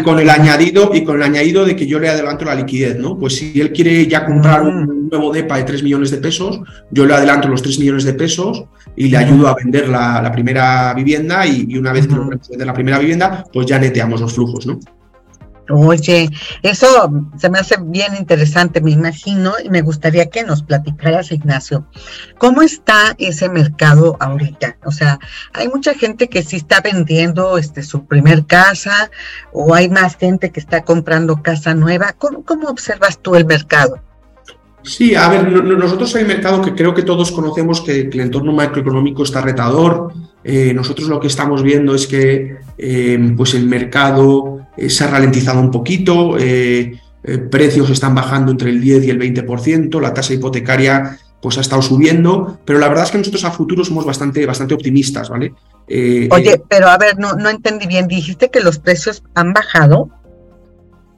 [0.04, 3.18] con el añadido, y con el añadido de que yo le adelanto la liquidez, ¿no?
[3.18, 5.10] Pues si él quiere ya comprar un mm.
[5.10, 6.60] nuevo DEPA de 3 millones de pesos,
[6.92, 10.94] yo le adelanto los 3 millones de pesos y le ayudo a vender la, primera
[10.94, 14.66] vivienda y, una vez que lo vende la primera vivienda, pues ya neteamos los flujos,
[14.66, 14.80] ¿no?
[15.70, 16.30] Oye,
[16.62, 16.88] eso
[17.38, 21.88] se me hace bien interesante, me imagino, y me gustaría que nos platicaras, Ignacio,
[22.38, 24.78] ¿cómo está ese mercado ahorita?
[24.84, 25.20] O sea,
[25.54, 29.10] hay mucha gente que sí está vendiendo este, su primer casa,
[29.54, 32.14] o hay más gente que está comprando casa nueva.
[32.18, 34.00] ¿Cómo, observas tú el mercado?
[34.84, 39.24] Sí, a ver, nosotros hay mercado que creo que todos conocemos que, el entorno macroeconómico
[39.24, 40.12] está retador.
[40.44, 45.08] Eh, nosotros lo que estamos viendo es que eh, pues el mercado eh, se ha
[45.08, 46.38] ralentizado un poquito,
[47.50, 51.82] precios están bajando entre el 10 y el 20%, la tasa hipotecaria pues ha estado
[51.82, 55.54] subiendo, pero la verdad es que nosotros a futuro somos bastante, bastante optimistas, ¿vale?
[55.88, 60.10] Oye, pero a ver, no, no entendí bien, dijiste que los precios han bajado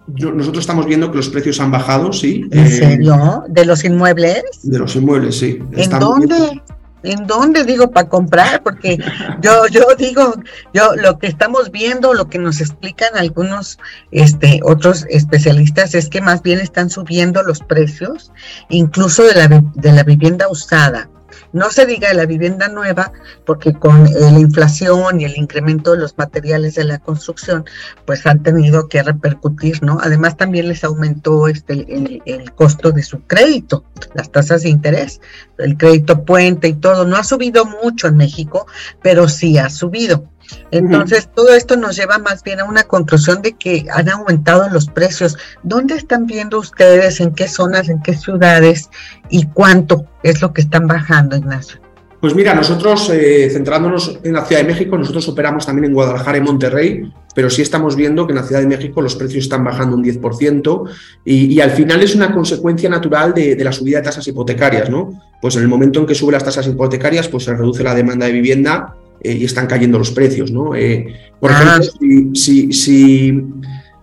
[0.07, 2.47] nosotros estamos viendo que los precios han bajado, sí.
[2.51, 3.43] ¿En eh, serio?
[3.47, 4.43] ¿De los inmuebles?
[4.63, 5.59] De los inmuebles, sí.
[5.71, 6.61] ¿En dónde?
[7.05, 8.63] ¿En dónde digo para comprar?
[8.63, 8.97] Porque
[9.41, 10.33] yo, yo digo,
[10.73, 13.77] yo lo que estamos viendo, lo que nos explican algunos
[14.11, 18.31] este, otros especialistas es que más bien están subiendo los precios,
[18.69, 21.09] incluso de la, de la vivienda usada.
[21.55, 23.13] No se diga de la vivienda nueva,
[23.45, 27.63] porque con la inflación y el incremento de los materiales de la construcción,
[28.03, 29.97] pues han tenido que repercutir, ¿no?
[30.01, 31.85] Además también les aumentó este,
[32.25, 35.21] el, costo de su crédito, las tasas de interés,
[35.57, 37.05] el crédito puente y todo.
[37.05, 38.67] No ha subido mucho en México,
[39.01, 40.29] pero sí ha subido.
[40.71, 44.87] Entonces, todo esto nos lleva más bien a una conclusión de que han aumentado los
[44.87, 45.37] precios.
[45.63, 47.19] ¿Dónde están viendo ustedes?
[47.19, 47.89] ¿En qué zonas?
[47.89, 48.89] ¿En qué ciudades?
[49.29, 51.79] ¿Y cuánto es lo que están bajando, Ignacio?
[52.25, 56.39] Pues mira, nosotros, eh, centrándonos en la Ciudad de México, nosotros operamos también en Guadalajara
[56.39, 59.63] y Monterrey, pero sí estamos viendo que en la Ciudad de México los precios están
[59.63, 60.89] bajando un 10%
[61.23, 65.21] y, al final es una consecuencia natural de, la subida de tasas hipotecarias, ¿no?
[65.39, 68.25] Pues en el momento en que suben las tasas hipotecarias, pues se reduce la demanda
[68.25, 70.51] de vivienda eh, y están cayendo los precios.
[70.51, 70.75] ¿no?
[70.75, 71.79] Eh, por ah.
[71.79, 73.43] ejemplo, si, si,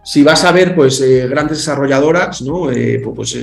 [0.02, 2.68] si, vas a ver pues, eh, grandes desarrolladoras, ¿no?
[3.14, 3.38] pues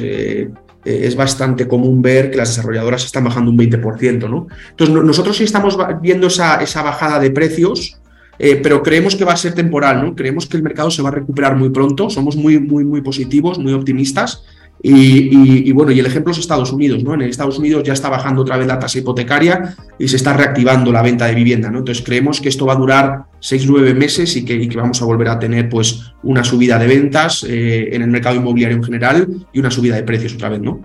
[0.85, 4.29] es bastante común ver que las desarrolladoras están bajando un 20%.
[4.29, 4.47] ¿no?
[4.71, 7.99] Entonces, nosotros sí estamos viendo esa, esa bajada de precios.
[8.37, 10.15] pero creemos que va a ser temporal, ¿no?
[10.15, 13.59] Creemos que el mercado se va a recuperar muy pronto, somos muy, muy, muy positivos,
[13.59, 14.43] muy optimistas
[14.81, 17.13] y, bueno, y el ejemplo es Estados Unidos, ¿no?
[17.13, 20.91] En Estados Unidos ya está bajando otra vez la tasa hipotecaria y se está reactivando
[20.91, 21.79] la venta de vivienda, ¿no?
[21.79, 25.27] Entonces creemos que esto va a durar seis, nueve meses y que, vamos a volver
[25.29, 29.59] a tener pues una subida de ventas eh, en el mercado inmobiliario en general y
[29.59, 30.79] una subida de precios otra vez, ¿no?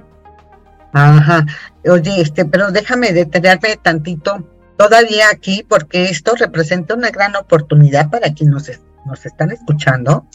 [0.93, 1.47] Ajá.
[1.89, 4.45] Oye, este, pero déjame detenerme tantito
[4.77, 8.69] todavía aquí porque esto representa una gran oportunidad para quien nos
[9.07, 10.27] nos están escuchando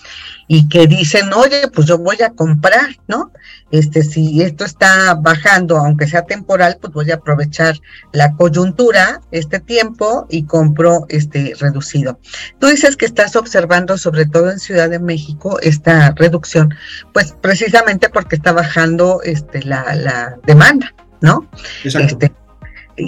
[0.47, 3.32] y que dicen, oye, pues yo voy a comprar, ¿no?
[3.71, 7.75] Este, si esto está bajando, aunque sea temporal, pues voy a aprovechar
[8.13, 12.19] la coyuntura, este tiempo, y compro este reducido.
[12.60, 16.73] Tú dices que estás observando, sobre todo en Ciudad de México, esta reducción,
[17.13, 21.47] pues precisamente porque está bajando este, la, la demanda, ¿no?
[21.84, 22.08] Exacto.
[22.13, 22.48] Este,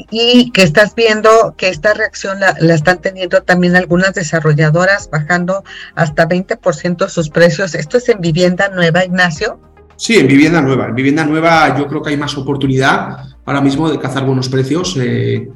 [0.10, 5.64] y que estás viendo que esta reacción la, están teniendo también algunas desarrolladoras bajando
[5.96, 7.76] hasta 20% sus precios.
[7.76, 9.60] ¿Esto es en vivienda nueva, Ignacio?
[9.96, 10.88] Sí, en vivienda nueva.
[10.88, 14.98] En vivienda nueva yo creo que hay más oportunidad ahora mismo de cazar buenos precios.
[15.00, 15.50] Eh,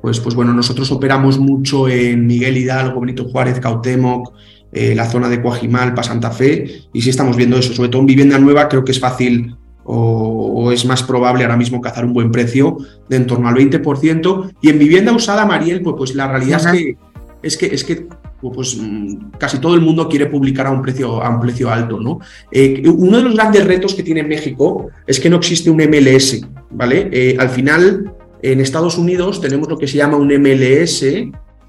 [0.00, 4.32] pues, pues bueno, nosotros operamos mucho en Miguel Hidalgo, Benito Juárez, Cautemoc,
[4.72, 7.72] eh, la zona de Coajimalpa, Santa Fe, y sí estamos viendo eso.
[7.74, 10.29] Sobre todo en vivienda nueva creo que es fácil o,
[10.72, 12.76] es más probable ahora mismo cazar un buen precio
[13.08, 14.52] de en torno al 20%.
[14.60, 16.96] Y en vivienda usada, Mariel, pues, pues la realidad es que,
[17.42, 18.06] es que, es que
[18.40, 22.00] pues, mm, casi todo el mundo quiere publicar a un precio, a un precio alto.
[22.00, 22.20] ¿no?
[22.50, 26.40] Eh, uno de los grandes retos que tiene México es que no existe un MLS.
[26.70, 27.08] ¿vale?
[27.12, 31.04] Eh, al final, en Estados Unidos tenemos lo que se llama un MLS,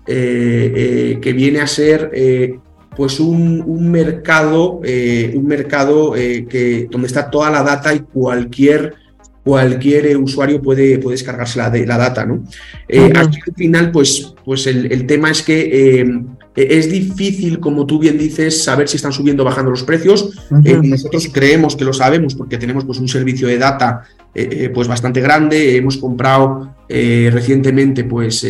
[0.07, 2.11] eh, que viene a ser
[2.95, 8.95] pues un, mercado, eh, un mercado eh, que, donde está toda la data y cualquier,
[9.43, 12.25] cualquier usuario puede, puede descargarse la, de, la data.
[12.25, 12.43] ¿no?
[12.89, 16.21] Eh, al final, pues, pues el, tema es que
[16.53, 20.29] es difícil, como tú bien dices, saber si están subiendo o bajando los precios.
[20.83, 24.01] nosotros creemos que lo sabemos porque tenemos pues, un servicio de data
[24.73, 25.77] pues, bastante grande.
[25.77, 28.45] Hemos comprado recientemente pues,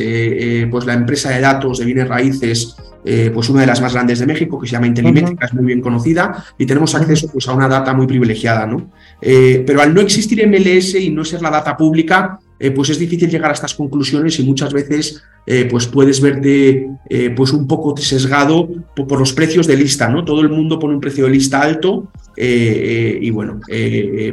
[0.72, 4.20] pues, la empresa de datos de bienes raíces eh, pues una de las más grandes
[4.20, 7.54] de México, que se llama Intelimétrica, es muy bien conocida, y tenemos acceso pues, a
[7.54, 8.66] una data muy privilegiada.
[8.68, 8.92] ¿no?
[9.22, 13.00] Eh, pero al no existir MLS y no ser la data pública, eh, pues es
[13.00, 15.24] difícil llegar a estas conclusiones y muchas veces
[15.72, 16.88] pues puedes verte
[17.36, 20.08] pues un poco sesgado por, los precios de lista.
[20.08, 20.24] ¿no?
[20.24, 23.60] Todo el mundo pone un precio de lista alto y bueno,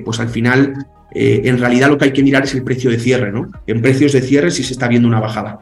[0.05, 0.75] pues al final
[1.11, 3.33] en realidad lo que hay que mirar es el precio de cierre.
[3.33, 3.51] ¿no?
[3.67, 5.61] En precios de cierre si se está viendo una bajada.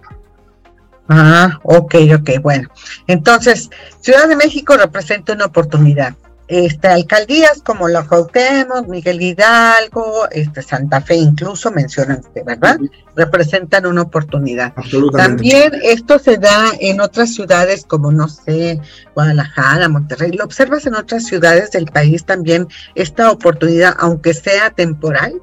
[1.09, 2.69] Ah, ok, ok, bueno.
[3.07, 6.14] Entonces, Ciudad de México representa una oportunidad.
[6.49, 12.79] Este, alcaldías como la Cuauhtémoc, Miguel Hidalgo, este, Santa Fe incluso mencionan ¿verdad?
[13.16, 14.73] Representan una oportunidad.
[15.12, 18.81] También esto se da en otras ciudades como, no sé,
[19.14, 20.31] Guadalajara, Monterrey.
[20.33, 25.42] ¿Lo observas en otras ciudades del país también esta oportunidad, aunque sea temporal?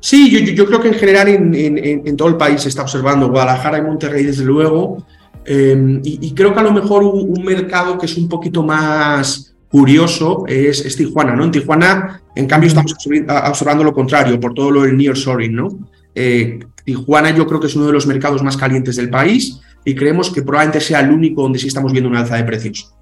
[0.00, 3.82] Sí, yo, creo que en general en, todo el país se está observando, Guadalajara y
[3.82, 5.04] Monterrey desde luego,
[5.44, 10.44] em, y, creo que a lo mejor un, mercado que es un poquito más curioso
[10.46, 11.44] es, Tijuana, ¿no?
[11.44, 15.68] En Tijuana, en cambio, estamos observando lo contrario, por todo lo del nearshoring, ¿no?
[16.14, 19.94] Eh, Tijuana yo creo que es uno de los mercados más calientes del país y
[19.94, 22.92] creemos que probablemente sea el único donde sí estamos viendo una alza de precios.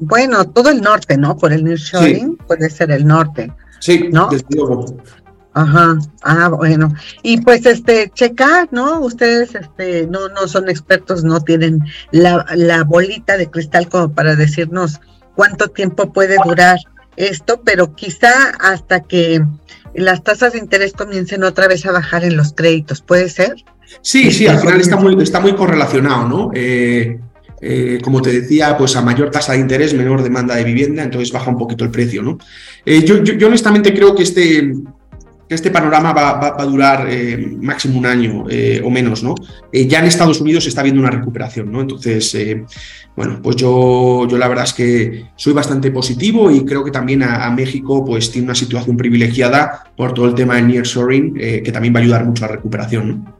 [0.00, 1.36] Bueno, todo el norte, ¿no?
[1.36, 3.52] Por el nearshoring puede ser el norte.
[3.80, 4.28] Sí, ¿no?
[4.28, 4.84] desde luego.
[5.52, 6.94] Ajá, ah, bueno.
[7.22, 9.00] Y pues este, checar, ¿no?
[9.00, 11.80] Ustedes este, no, no son expertos, no tienen
[12.12, 15.00] la, la bolita de cristal como para decirnos
[15.34, 16.78] cuánto tiempo puede durar
[17.16, 19.42] esto, pero quizá hasta que
[19.94, 23.56] las tasas de interés comiencen otra vez a bajar en los créditos, ¿puede ser?
[24.02, 26.50] Sí, sí, al final está muy, está muy correlacionado, ¿no?
[26.54, 27.18] Eh,
[27.60, 31.32] eh, como te decía, pues a mayor tasa de interés, menor demanda de vivienda, entonces
[31.32, 32.38] baja un poquito el precio, ¿no?
[32.86, 34.72] Eh, yo, yo, honestamente creo que este,
[35.54, 39.34] este panorama va, a durar eh, máximo un año eh, o menos, ¿no?
[39.72, 41.80] Eh, ya en Estados Unidos se está viendo una recuperación, ¿no?
[41.80, 42.36] Entonces,
[43.16, 47.24] bueno, pues yo, yo la verdad es que soy bastante positivo y creo que también
[47.24, 51.92] a, México pues tiene una situación privilegiada por todo el tema del nearshoring, que también
[51.94, 53.39] va a ayudar mucho a la recuperación, ¿no?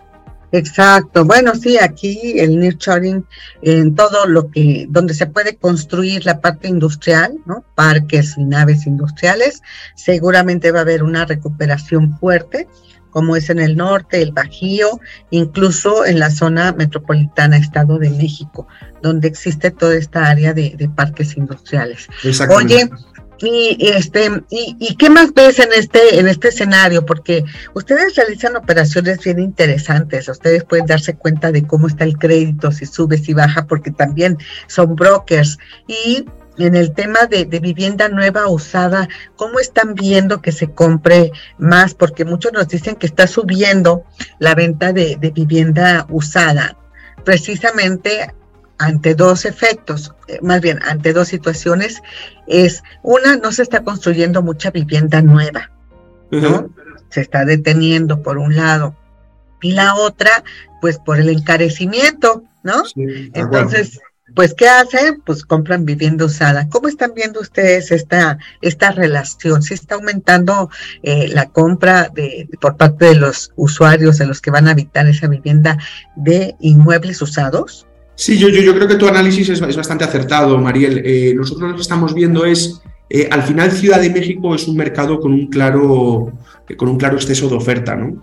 [0.53, 1.25] Exacto.
[1.25, 3.25] Bueno, sí, aquí el nearshoring
[3.63, 7.65] en todo lo que donde se puede construir la parte industrial, ¿no?
[7.75, 9.63] Parques y naves industriales,
[9.95, 12.69] seguramente va a haber una recuperación fuerte,
[13.11, 18.67] como es en el norte, el Bajío, incluso en la zona metropolitana Estado de México,
[19.03, 22.09] donde existe toda esta área de, de parques industriales.
[22.51, 22.89] Oye,
[23.42, 27.07] y este, y, qué más ves en este, en este escenario?
[27.07, 32.70] Porque ustedes realizan operaciones bien interesantes, ustedes pueden darse cuenta de cómo está el crédito,
[32.70, 35.59] si sube, si baja, porque también son brokers.
[35.87, 36.26] Y
[36.59, 41.94] en el tema de, vivienda nueva usada, ¿cómo están viendo que se compre más?
[41.94, 44.05] Porque muchos nos dicen que está subiendo
[44.38, 46.76] la venta de vivienda usada,
[47.24, 48.35] precisamente
[48.81, 52.03] ante dos efectos, eh, más bien ante dos situaciones,
[52.47, 55.70] es una, no se está construyendo mucha vivienda nueva,
[56.31, 56.70] ¿no?
[57.11, 58.97] Se está deteniendo por un lado.
[59.61, 60.43] Y la otra,
[60.81, 62.83] pues por el encarecimiento, ¿no?
[62.97, 64.01] Entonces,
[64.35, 65.20] pues, ¿qué hacen?
[65.26, 66.68] Pues compran vivienda usada.
[66.70, 69.62] ¿Cómo están viendo ustedes esta, esta relación?
[69.62, 70.70] ¿Sí está aumentando
[71.03, 75.07] eh, la compra de, por parte de los usuarios, de los que van a habitar
[75.07, 75.76] esa vivienda
[76.16, 77.87] de inmuebles usados?
[78.21, 81.01] Sí, yo, yo, creo que tu análisis es, bastante acertado, Mariel.
[81.07, 84.77] Eh, nosotros lo que estamos viendo es, eh, al final Ciudad de México es un
[84.77, 86.31] mercado con un claro,
[86.77, 87.97] con un claro exceso de oferta.
[87.97, 88.18] ¿no?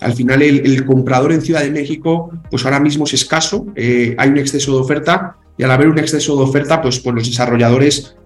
[0.00, 4.38] al final el, comprador en Ciudad de México, pues ahora mismo es escaso, hay un
[4.38, 8.16] exceso de oferta y al haber un exceso de oferta, pues, pues los desarrolladores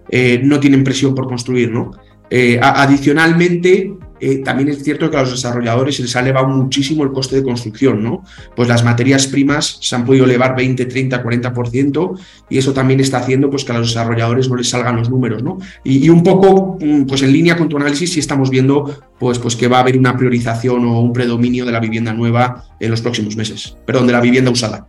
[0.41, 1.69] no tienen presión por construir.
[1.69, 1.91] ¿no?
[2.59, 7.11] adicionalmente, eh, también es cierto que a los desarrolladores se les ha elevado muchísimo el
[7.11, 8.23] coste de construcción, ¿no?
[8.55, 13.17] Pues las materias primas se han podido elevar 20, 30, 40% y eso también está
[13.17, 15.57] haciendo pues, que a los desarrolladores no les salgan los números, ¿no?
[15.83, 19.55] Y, un poco, mm, pues en línea con tu análisis, sí estamos viendo pues, pues
[19.55, 23.01] que va a haber una priorización o un predominio de la vivienda nueva en los
[23.01, 24.85] próximos meses, perdón, de la vivienda usada.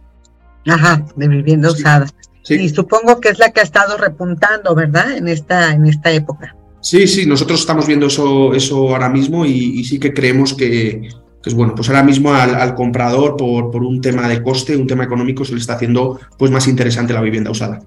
[0.67, 2.07] Ajá, de vivienda usada.
[2.43, 2.57] Sí.
[2.57, 5.17] Y supongo que es la que ha estado repuntando, ¿verdad?
[5.17, 6.55] En esta, en esta época.
[6.83, 11.09] Sí, sí, nosotros estamos viendo eso, eso ahora mismo y, sí que creemos que,
[11.41, 15.05] pues bueno, pues ahora mismo al, comprador por, por, un tema de coste, un tema
[15.05, 17.79] económico, se le está haciendo pues más interesante la vivienda usada.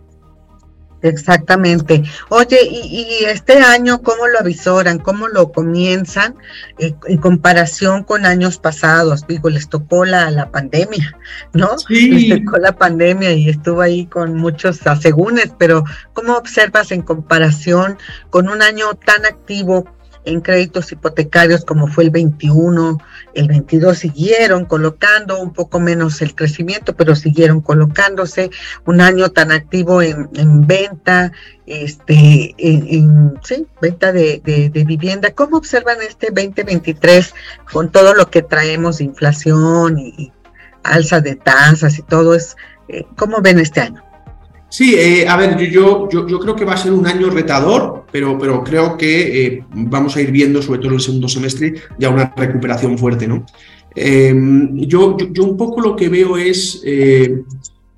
[1.05, 2.03] Exactamente.
[2.29, 4.97] Oye, y, este año cómo lo avisoran?
[4.97, 6.35] ¿Cómo lo comienzan
[6.79, 9.27] eh, en comparación con años pasados?
[9.27, 11.17] Digo, les tocó la, la pandemia,
[11.53, 11.77] ¿no?
[11.77, 12.09] Sí.
[12.09, 15.83] Les tocó la pandemia y estuvo ahí con muchos asegúnes, pero
[16.13, 17.97] ¿cómo observas en comparación
[18.31, 19.85] con un año tan activo
[20.25, 22.97] en créditos hipotecarios como fue el 21,
[23.33, 28.49] el 22 siguieron colocando un poco menos el crecimiento, pero siguieron colocándose
[28.85, 31.31] un año tan activo en, venta,
[31.65, 34.41] este, en, sí, venta de,
[34.85, 35.31] vivienda.
[35.31, 37.33] ¿Cómo observan este 2023
[37.71, 40.31] con todo lo que traemos de inflación y,
[40.83, 42.35] alza de tasas y todo?
[42.35, 42.55] Es,
[42.87, 44.04] eh, ¿Cómo ven este año?
[44.69, 48.05] Sí, eh, a ver, yo, yo, yo, creo que va a ser un año retador,
[48.11, 51.75] pero, pero creo que eh, vamos a ir viendo, sobre todo en el segundo semestre,
[51.97, 53.45] ya una recuperación fuerte, ¿no?
[53.95, 57.43] Em, yo, yo, un poco lo que veo es, eh,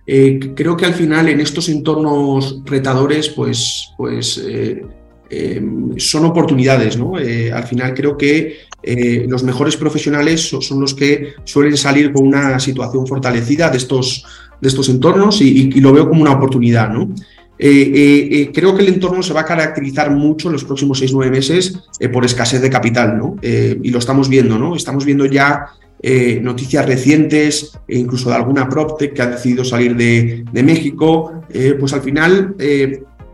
[0.05, 4.39] creo que al final en estos entornos retadores, pues, pues
[5.29, 7.15] em, son oportunidades, ¿no?
[7.15, 8.67] al final creo que
[9.27, 14.23] los mejores profesionales son los que suelen salir con una situación fortalecida de estos
[14.61, 16.89] de estos entornos y, lo veo como una oportunidad.
[16.89, 17.13] ¿no?
[17.59, 20.99] Eh, eh, eh, creo que el entorno se va a caracterizar mucho en los próximos
[20.99, 21.79] seis nueve meses
[22.11, 23.35] por escasez de capital, ¿no?
[23.41, 24.75] y lo estamos viendo, ¿no?
[24.75, 25.65] Estamos viendo ya
[26.41, 31.41] noticias recientes, e incluso de alguna PropTech que ha decidido salir de, de México,
[31.79, 32.55] pues al final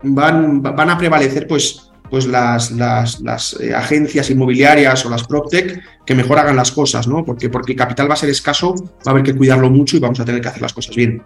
[0.04, 6.14] van, van a prevalecer pues pues las, las, eh, agencias inmobiliarias o las PropTech que
[6.14, 7.24] mejor hagan las cosas, ¿no?
[7.24, 10.00] Porque, porque el capital va a ser escaso, va a haber que cuidarlo mucho y
[10.00, 11.24] vamos a tener que hacer las cosas bien.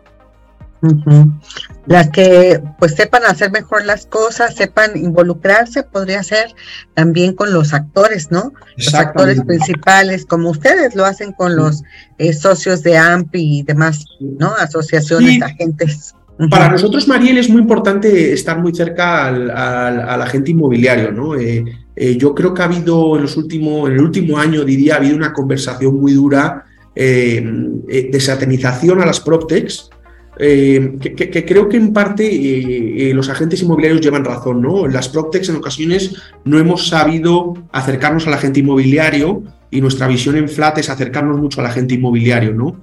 [1.87, 6.55] Las que pues sepan hacer mejor las cosas, sepan involucrarse, podría ser
[6.95, 8.53] también con los actores, ¿no?
[8.77, 11.83] Los actores principales, como ustedes lo hacen con los
[12.19, 14.55] eh, socios de AMPI y demás, ¿no?
[14.55, 16.15] Asociaciones, agentes.
[16.51, 21.11] Para nosotros, Mariel, es muy importante estar muy cerca al, agente inmobiliario.
[21.11, 21.35] ¿no?
[21.35, 21.65] Eh,
[21.97, 24.97] eh, yo creo que ha habido en, los últimos, en el último año, diría, ha
[24.99, 26.65] habido una conversación muy dura
[26.95, 29.91] eh, de satanización a las PropTechs,
[30.39, 34.63] que, creo que en parte los agentes inmobiliarios llevan razón.
[34.63, 34.87] ¿no?
[34.87, 36.15] Las PropTechs en ocasiones
[36.45, 41.61] no hemos sabido acercarnos al agente inmobiliario y nuestra visión en Flat es acercarnos mucho
[41.61, 42.55] al agente inmobiliario.
[42.55, 42.81] ¿no?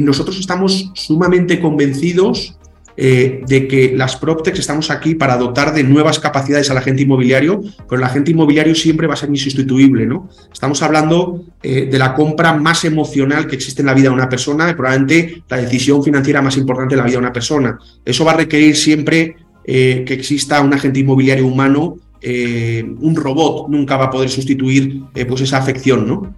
[0.00, 2.57] nosotros estamos sumamente convencidos
[3.00, 7.62] eh, de que las PropTechs estamos aquí para dotar de nuevas capacidades al agente inmobiliario,
[7.88, 10.04] pero el agente inmobiliario siempre va a ser insustituible.
[10.04, 10.28] ¿no?
[10.52, 14.28] Estamos hablando eh, de la compra más emocional que existe en la vida de una
[14.28, 17.78] persona probablemente la decisión financiera más importante de la vida de una persona.
[18.04, 23.96] Eso va a requerir siempre eh, que exista un agente inmobiliario humano un robot nunca
[23.96, 26.08] va a poder sustituir pues esa afección.
[26.08, 26.34] ¿no?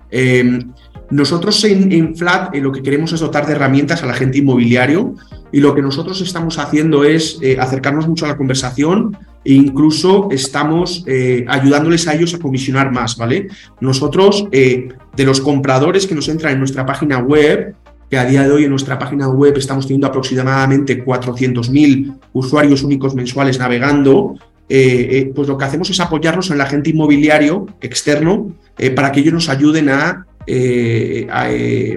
[1.11, 5.15] Nosotros en, Flat lo que queremos es dotar de herramientas al agente inmobiliario
[5.51, 10.29] y lo que nosotros estamos haciendo es eh, acercarnos mucho a la conversación e incluso
[10.31, 13.49] estamos eh, ayudándoles a ellos a comisionar más, ¿vale?
[13.81, 17.75] Nosotros, eh, de los compradores que nos entran en nuestra página web,
[18.09, 23.15] que a día de hoy en nuestra página web estamos teniendo aproximadamente 400.000 usuarios únicos
[23.15, 24.35] mensuales navegando,
[24.69, 28.53] pues lo que hacemos es apoyarnos en el agente inmobiliario externo
[28.95, 30.27] para que ellos nos ayuden a,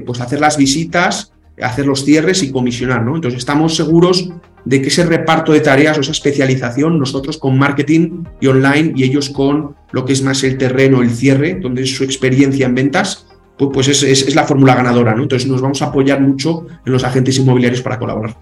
[0.06, 3.16] pues hacer las visitas hacer los cierres y comisionar, ¿no?
[3.16, 4.30] Entonces estamos seguros
[4.66, 9.04] de que ese reparto de tareas o esa especialización, nosotros con marketing y online y
[9.04, 12.76] ellos con lo que es más el terreno, el cierre, donde es su experiencia en
[12.76, 13.28] ventas,
[13.58, 15.24] pues, pues es, la fórmula ganadora, ¿no?
[15.24, 18.36] Entonces nos vamos a apoyar mucho en los agentes inmobiliarios para colaborar.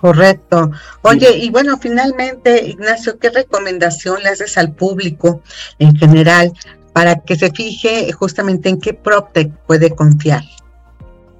[0.00, 0.70] Correcto.
[1.02, 5.40] Oye, y bueno, finalmente, Ignacio, ¿qué recomendación le haces al público
[5.78, 6.52] en general
[6.96, 10.42] para que se fije justamente en qué PropTech puede confiar?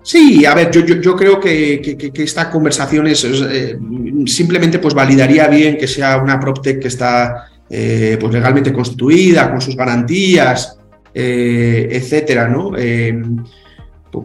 [0.03, 3.79] Sí, a ver, yo, yo, creo que, esta conversación es, eh,
[4.27, 9.63] simplemente pues validaría bien que sea una PropTech que está eh, pues legalmente constituida, con
[9.63, 10.79] sus garantías,
[11.15, 12.73] etcétera, ¿no?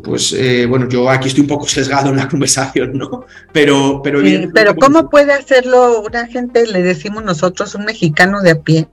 [0.03, 0.36] pues
[0.67, 3.23] bueno, yo aquí estoy un poco sesgado en la conversación, ¿no?
[3.53, 4.19] Pero, pero,
[4.53, 8.89] pero ¿cómo puede hacerlo una gente, le decimos nosotros, un mexicano de a pie,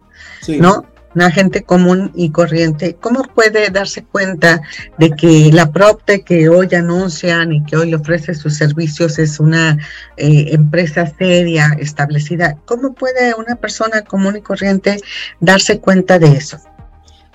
[0.61, 0.85] ¿no?
[1.15, 4.61] Una gente común y corriente, ¿cómo puede darse cuenta
[4.99, 9.79] de que la Propte que hoy anuncian y que hoy ofrece sus servicios es una
[10.17, 12.57] eh, empresa seria, establecida?
[12.65, 15.01] ¿Cómo puede una persona común y corriente
[15.41, 16.59] darse cuenta de eso?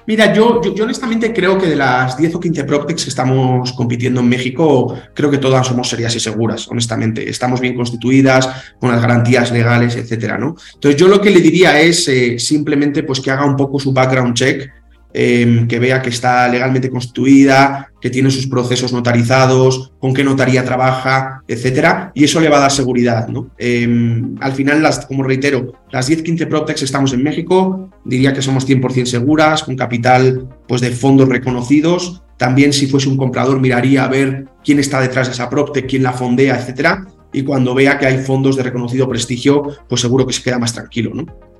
[0.05, 4.29] Mira, yo, honestamente creo que de las 10 o 15 PropTechs que estamos compitiendo en
[4.29, 7.29] México, creo que todas somos serias y seguras, honestamente.
[7.29, 8.49] Estamos bien constituidas,
[8.79, 10.55] con las garantías legales, etcétera, ¿no?
[10.73, 13.93] Entonces, yo lo que le diría es eh, simplemente pues, que haga un poco su
[13.93, 14.82] background check
[15.15, 20.65] Em, que vea que está legalmente constituida, que tiene sus procesos notarizados, con qué notaría
[20.65, 23.27] trabaja, etcétera, y eso le va a dar seguridad.
[23.27, 23.51] ¿no?
[23.59, 29.05] Em, al final, como reitero, las 10-15 Proptex estamos en México, diría que somos 100%
[29.05, 32.23] seguras, con capital pues, de fondos reconocidos.
[32.37, 36.01] También, si fuese un comprador, miraría a ver quién está detrás de esa Proptech, quién
[36.01, 37.05] la fondea, etcétera.
[37.31, 40.73] Y cuando vea que hay fondos de reconocido prestigio, pues seguro que se queda más
[40.73, 41.52] tranquilo, ¿no?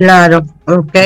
[0.00, 0.96] Claro, ok.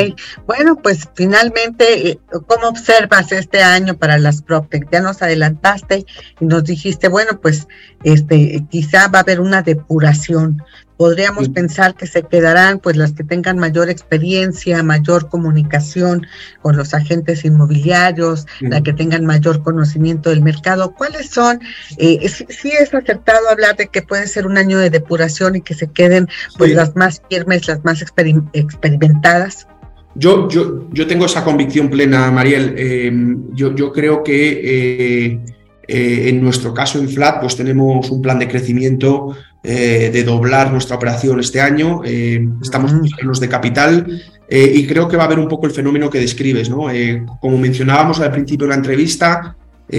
[0.47, 4.89] Bueno, pues finalmente, eh, ¿cómo observas este año para las PropTech?
[4.93, 6.07] Ya nos adelantaste
[6.39, 7.67] y nos dijiste, bueno, pues
[8.05, 10.63] este, quizá va a haber una depuración
[10.97, 16.27] podríamos pensar que se quedarán pues las que tengan mayor experiencia, mayor comunicación
[16.63, 20.95] con los agentes inmobiliarios, las que tengan mayor conocimiento del mercado.
[20.95, 21.61] ¿Cuáles son?
[21.99, 25.75] Eh, sí, es acertado hablar de que puede ser un año de depuración y que
[25.75, 26.29] se queden
[26.59, 29.67] pues las más firmes, las más experimentadas.
[30.17, 32.75] Yo, yo, yo tengo esa convicción plena, Mariel.
[32.79, 35.41] Em, yo, yo creo que eh,
[35.89, 40.71] eh, en nuestro caso en Flat, pues tenemos un plan de crecimiento eh, de doblar
[40.71, 42.03] nuestra operación este año.
[42.05, 45.73] Eh, estamos en los de capital y creo que va a haber un poco el
[45.73, 46.71] fenómeno que describes.
[46.71, 46.87] ¿no?
[47.41, 49.57] como mencionábamos al principio de la entrevista,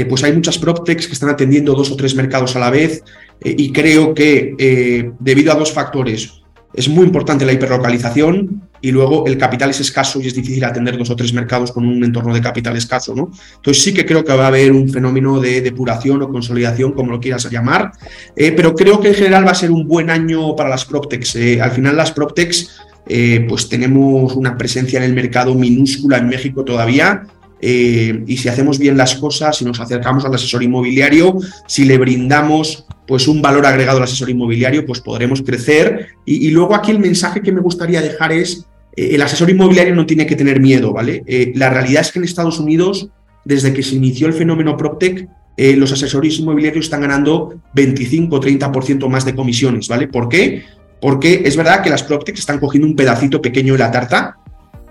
[0.07, 3.03] pues hay muchas PropTechs que están atendiendo dos o tres mercados a la vez
[3.43, 6.43] y creo que debido a dos factores,
[6.73, 10.95] es muy importante la hiperlocalización y luego el capital es escaso y es difícil atender
[10.95, 13.31] dos o tres mercados con un entorno de capital escaso, ¿no?
[13.55, 17.11] Entonces sí que creo que va a haber un fenómeno de depuración o consolidación, como
[17.11, 17.93] lo quieras llamar,
[18.35, 21.35] eh, pero creo que en general va a ser un buen año para las PropTechs.
[21.35, 22.77] Eh, al final las PropTechs
[23.07, 27.25] eh, pues tenemos una presencia en el mercado minúscula en México todavía,
[27.61, 32.85] y si hacemos bien las cosas, si nos acercamos al asesor inmobiliario, si le brindamos
[33.07, 36.09] pues un valor agregado al asesor inmobiliario, pues podremos crecer.
[36.25, 38.65] Y, luego aquí el mensaje que me gustaría dejar es,
[38.95, 41.23] el asesor inmobiliario no tiene que tener miedo, ¿vale?
[41.27, 43.09] Eh, la realidad es que en Estados Unidos,
[43.43, 45.27] desde que se inició el fenómeno PropTech,
[45.57, 50.07] eh, los asesores inmobiliarios están ganando 25 o 30% más de comisiones, ¿vale?
[50.07, 50.63] ¿Por qué?
[51.01, 54.37] Porque es verdad que las PropTech están cogiendo un pedacito pequeño de la tarta,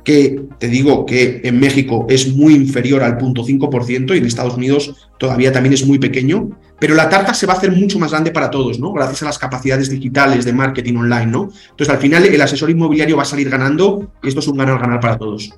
[0.05, 5.09] que te digo que en México es muy inferior al 0.5% y en Estados Unidos
[5.19, 8.31] todavía también es muy pequeño, pero la tarta se va a hacer mucho más grande
[8.31, 8.93] para todos, ¿no?
[8.93, 11.49] Gracias a las capacidades digitales de marketing online, ¿no?
[11.71, 15.01] Entonces, al final, el asesor inmobiliario va a salir ganando y esto es un ganar-ganar
[15.01, 15.55] para todos.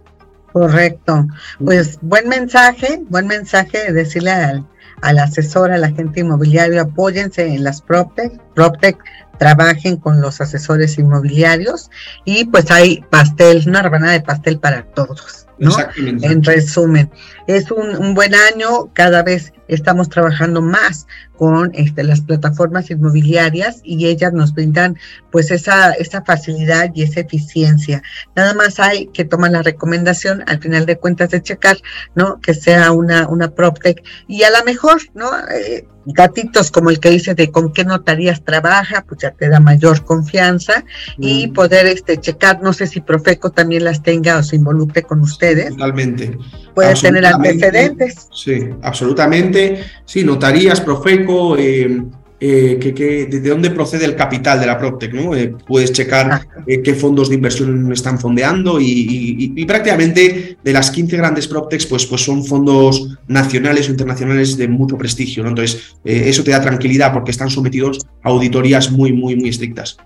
[0.57, 1.27] Correcto.
[1.63, 4.67] Pues buen mensaje, buen mensaje decirle al,
[5.03, 8.41] al asesor, al agente inmobiliario, apóyense en las PropTech.
[8.55, 8.97] PropTech
[9.39, 11.91] trabajen con los asesores inmobiliarios
[12.25, 15.47] y pues hay pastel, una rebanada de pastel para todos.
[15.59, 15.77] ¿no?
[15.99, 17.11] En resumen,
[17.47, 23.80] es un, un, buen año, cada vez estamos trabajando más con este, las plataformas inmobiliarias
[23.82, 24.97] y ellas nos brindan
[25.30, 28.03] pues esa, esa facilidad y esa eficiencia.
[28.34, 31.78] Nada más hay que tomar la recomendación al final de cuentas de checar,
[32.14, 32.41] ¿no?
[32.41, 35.30] Que sea una, una PropTech y a lo mejor, ¿no?
[35.51, 39.59] Eh, gatitos como el que dice de con qué notarías trabaja, pues ya te da
[39.59, 40.84] mayor confianza
[41.18, 41.53] y mm.
[41.53, 45.70] poder este checar, no sé si Profeco también las tenga o se involucre con ustedes.
[45.70, 46.39] Totalmente.
[46.74, 48.28] Puede tener antecedentes.
[48.32, 49.84] Sí, absolutamente.
[50.05, 51.26] Sí, notarías, Profeco,
[51.59, 52.03] eh,
[52.39, 55.35] eh, que, de dónde procede el capital de la PropTech, ¿no?
[55.35, 56.47] Eh, puedes checar ah.
[56.66, 62.05] eh, qué fondos de inversión están fondeando y, prácticamente de las 15 grandes PropTechs, pues,
[62.05, 65.49] pues son fondos nacionales o internacionales de mucho prestigio, ¿no?
[65.49, 69.97] Entonces, eso te da tranquilidad porque están sometidos a auditorías muy, muy, muy estrictas.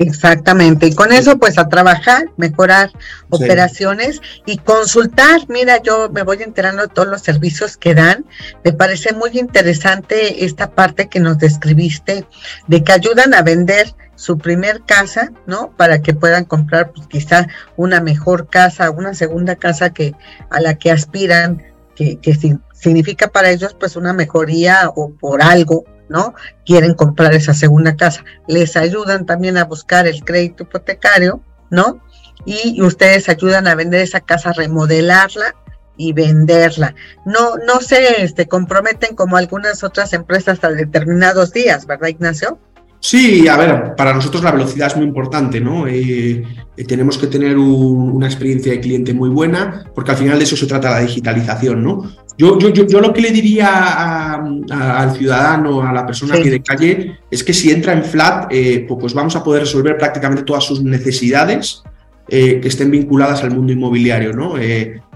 [0.00, 2.90] Exactamente, y con eso pues a trabajar, mejorar
[3.28, 5.42] operaciones y consultar.
[5.48, 8.24] Mira, yo me voy enterando de todos los servicios que dan.
[8.64, 12.24] Me parece muy interesante esta parte que nos describiste
[12.66, 15.76] de que ayudan a vender su primer casa, ¿no?
[15.76, 17.46] Para que puedan comprar pues quizá
[17.76, 20.14] una mejor casa, una segunda casa que
[20.48, 21.62] a la que aspiran,
[21.94, 22.38] que, que
[22.72, 26.34] significa para ellos pues una mejoría o por algo, ¿no?
[26.66, 28.24] Quieren comprar esa segunda casa.
[28.48, 31.40] Les ayudan también a buscar el crédito hipotecario,
[31.70, 32.02] ¿no?
[32.44, 35.54] Y ustedes ayudan a vender esa casa, remodelarla
[35.96, 36.94] y venderla.
[37.24, 42.58] No, no se este, comprometen como algunas otras empresas a determinados días, ¿verdad, Ignacio?
[42.98, 45.86] Sí, a ver, para nosotros la velocidad es muy importante, ¿no?
[45.86, 46.42] Eh,
[46.76, 50.56] eh, tenemos que tener una experiencia de cliente muy buena, porque al final de eso
[50.56, 52.10] se trata la digitalización, ¿no?
[52.38, 57.18] Yo, yo, yo, lo que le diría al ciudadano, a la persona que de calle,
[57.30, 60.82] es que si entra en Flat, eh, pues vamos a poder resolver prácticamente todas sus
[60.82, 61.82] necesidades
[62.28, 64.54] que estén vinculadas al mundo inmobiliario, ¿no?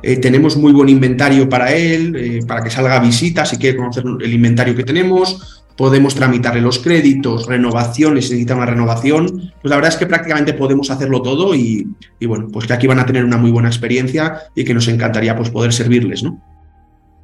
[0.02, 4.32] tenemos muy buen inventario para él, para que salga a visita, si quiere conocer el
[4.32, 9.92] inventario que tenemos podemos tramitarle los créditos, renovaciones, si necesita una renovación, pues la verdad
[9.92, 11.88] es que prácticamente podemos hacerlo todo y,
[12.26, 15.36] bueno, pues que aquí van a tener una muy buena experiencia y que nos encantaría
[15.36, 16.40] pues poder servirles, ¿no?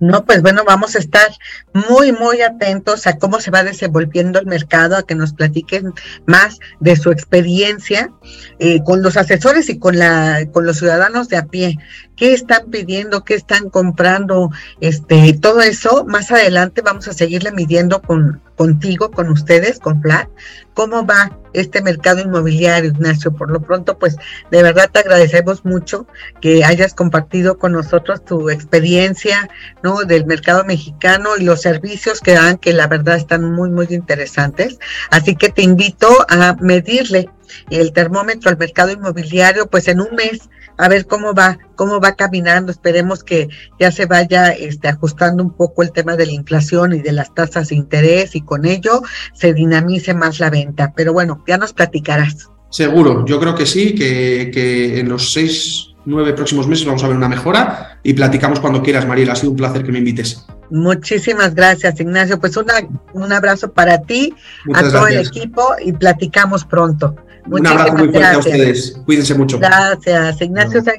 [0.01, 1.28] No, pues bueno, vamos a estar
[1.74, 5.92] muy, muy atentos a cómo se va desenvolviendo el mercado, a que nos platiquen
[6.26, 8.11] más de su experiencia
[8.59, 11.78] eh, con los asesores y con, la, con los ciudadanos de a pie.
[12.20, 13.24] ¿Qué están pidiendo?
[13.24, 14.50] ¿Qué están comprando?
[14.82, 20.28] Este, todo eso, más adelante vamos a seguirle midiendo con, contigo, con ustedes, con Flat,
[20.74, 23.32] cómo va este mercado inmobiliario, Ignacio.
[23.32, 24.18] Por lo pronto, pues
[24.50, 26.06] de verdad te agradecemos mucho
[26.42, 29.48] que hayas compartido con nosotros tu experiencia,
[29.82, 30.04] ¿no?
[30.04, 34.78] Del mercado mexicano y los servicios que dan, que la verdad están muy, muy interesantes.
[35.10, 37.30] Así que te invito a medirle
[37.70, 42.16] el termómetro al mercado inmobiliario, pues en un mes a ver cómo va, cómo va
[42.16, 42.72] caminando.
[42.72, 43.48] Esperemos que
[43.78, 47.34] ya se vaya este, ajustando un poco el tema de la inflación y de las
[47.34, 49.03] tasas de interés y con ello
[49.34, 50.92] se dinamice más la venta.
[50.96, 52.48] Pero bueno, ya nos platicarás.
[52.70, 57.09] Seguro, yo creo que sí, que, que en los seis, nueve próximos meses vamos a
[57.09, 59.30] ver una mejora y platicamos cuando quieras, Mariel.
[59.30, 60.46] Ha sido un placer que me invites.
[60.70, 62.38] Muchísimas gracias, Ignacio.
[62.38, 62.74] Pues una,
[63.12, 64.34] un abrazo para ti,
[64.72, 67.16] a todo el equipo y platicamos pronto.
[67.46, 69.01] Un abrazo muy fuerte a ustedes.
[69.05, 69.59] Cuídense mucho.
[69.59, 70.40] Gracias.
[70.40, 70.92] Ignacio no.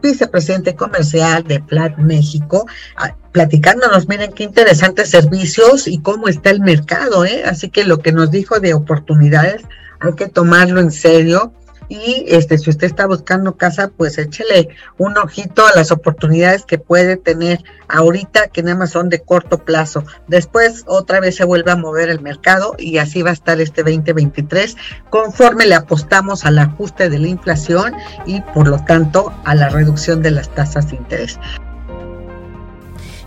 [0.00, 2.66] vicepresidente comercial de Plat México,
[2.96, 7.42] ah, platicándonos, miren qué interesantes servicios y cómo está el mercado, ¿eh?
[7.44, 9.62] Así que lo que nos dijo de oportunidades
[10.00, 11.52] hay que tomarlo en serio
[11.92, 16.78] y este si usted está buscando casa, pues échele un ojito a las oportunidades que
[16.78, 20.02] puede tener ahorita que nada más son de corto plazo.
[20.26, 23.82] Después otra vez se vuelve a mover el mercado y así va a estar este
[23.82, 24.74] 2023
[25.10, 27.92] conforme le apostamos al ajuste de la inflación
[28.24, 31.38] y por lo tanto a la reducción de las tasas de interés.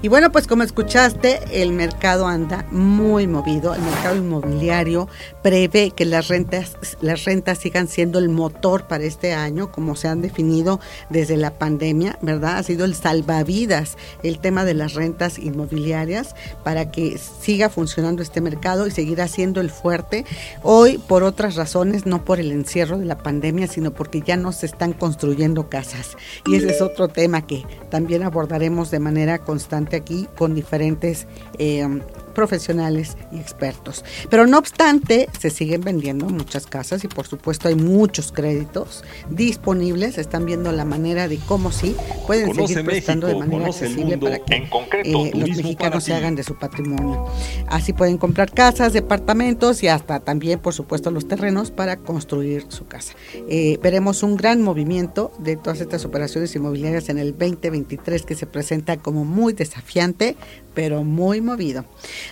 [0.05, 3.73] Y bueno, pues como escuchaste, el mercado anda muy movido.
[3.73, 5.09] El mercado inmobiliario
[5.41, 10.07] prevé que las rentas, las rentas sigan siendo el motor para este año, como se
[10.07, 10.79] han definido
[11.09, 12.59] desde la pandemia, ¿verdad?
[12.59, 18.41] Ha sido el salvavidas el tema de las rentas inmobiliarias para que siga funcionando este
[18.41, 20.23] mercado y seguirá siendo el fuerte.
[20.61, 24.51] Hoy, por otras razones, no por el encierro de la pandemia, sino porque ya no
[24.51, 26.15] se están construyendo casas.
[26.45, 31.27] Y ese es otro tema que también abordaremos de manera constante aquí con diferentes
[31.57, 31.87] eh,
[32.35, 34.05] profesionales y expertos.
[34.29, 40.19] Pero no obstante, se siguen vendiendo muchas casas y por supuesto hay muchos créditos disponibles.
[40.19, 41.95] Están viendo la manera de cómo sí
[42.27, 44.67] pueden seguir prestando de manera accesible para que
[45.03, 47.25] eh, los mexicanos se hagan de su patrimonio.
[47.67, 52.85] Así pueden comprar casas, departamentos y hasta también, por supuesto, los terrenos para construir su
[52.85, 53.15] casa.
[53.49, 58.45] Eh, veremos un gran movimiento de todas estas operaciones inmobiliarias en el 2023 que se
[58.45, 60.35] presenta como muy desafiante,
[60.75, 61.85] pero muy movido.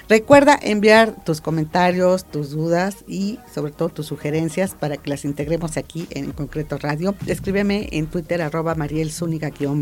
[0.07, 5.77] Recuerda enviar tus comentarios, tus dudas y sobre todo tus sugerencias para que las integremos
[5.77, 7.15] aquí en Concreto Radio.
[7.25, 9.11] Escríbeme en Twitter arroba Mariel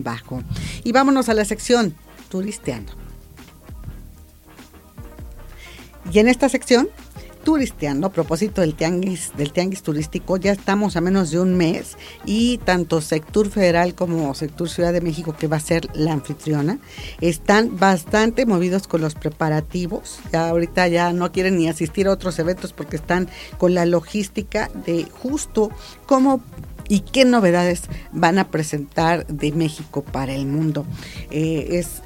[0.04, 0.44] bajo
[0.84, 1.96] Y vámonos a la sección
[2.30, 2.94] Turisteando.
[6.14, 6.90] Y en esta sección
[7.44, 10.38] turisteando a propósito del tianguis, del tianguis turístico.
[10.38, 15.02] Ya estamos a menos de un mes y tanto Sector Federal como Sector Ciudad de
[15.02, 16.80] México, que va a ser la anfitriona,
[17.20, 20.20] están bastante movidos con los preparativos.
[20.32, 24.70] Ya ahorita ya no quieren ni asistir a otros eventos porque están con la logística
[24.86, 25.72] de justo
[26.06, 26.42] cómo
[26.88, 30.86] y qué novedades van a presentar de México para el mundo.
[31.30, 32.02] Eh, es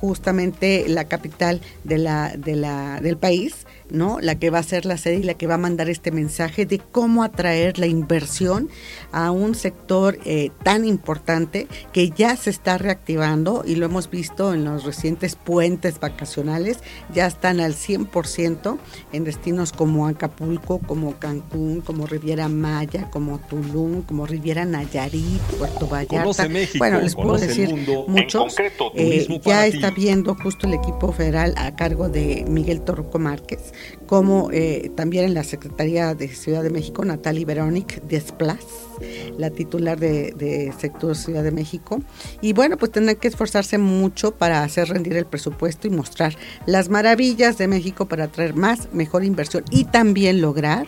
[0.00, 4.18] justamente la capital de la, de la, del país ¿no?
[4.20, 6.66] La que va a ser la sede y la que va a mandar este mensaje
[6.66, 8.68] de cómo atraer la inversión
[9.12, 14.54] a un sector eh, tan importante que ya se está reactivando y lo hemos visto
[14.54, 16.78] en los recientes puentes vacacionales,
[17.12, 18.78] ya están al 100%
[19.12, 25.86] en destinos como Acapulco, como Cancún, como Riviera Maya, como Tulum, como Riviera Nayarit, Puerto
[25.86, 26.48] Vallarta.
[26.78, 27.74] bueno, les puedo decir
[28.08, 28.56] muchos.
[28.94, 33.72] Eh, ya está viendo justo el equipo federal a cargo de Miguel Torruco Márquez,
[34.06, 38.64] como eh, también en la Secretaría de Ciudad de México, Natalie Veronic Desplas,
[39.36, 42.02] la titular de, de, Sector Ciudad de México.
[42.40, 46.88] Y bueno, pues tendrán que esforzarse mucho para hacer rendir el presupuesto y mostrar las
[46.88, 50.86] maravillas de México para traer más, mejor inversión y también lograr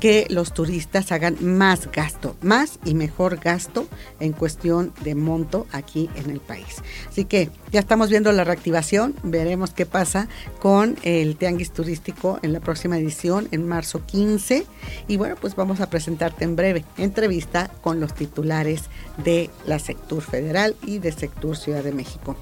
[0.00, 3.86] que los turistas hagan más gasto, más y mejor gasto
[4.20, 6.82] en cuestión de monto aquí en el país.
[7.08, 10.28] Así que ya estamos viendo la reactivación, veremos qué pasa
[10.60, 14.64] con el Tianguis Turístico en la próxima edición, en marzo 15.
[15.08, 18.82] Y bueno, pues vamos a presentarte en breve entrevista con los titulares
[19.24, 22.36] de la Sectur Federal y de Sectur Ciudad de México.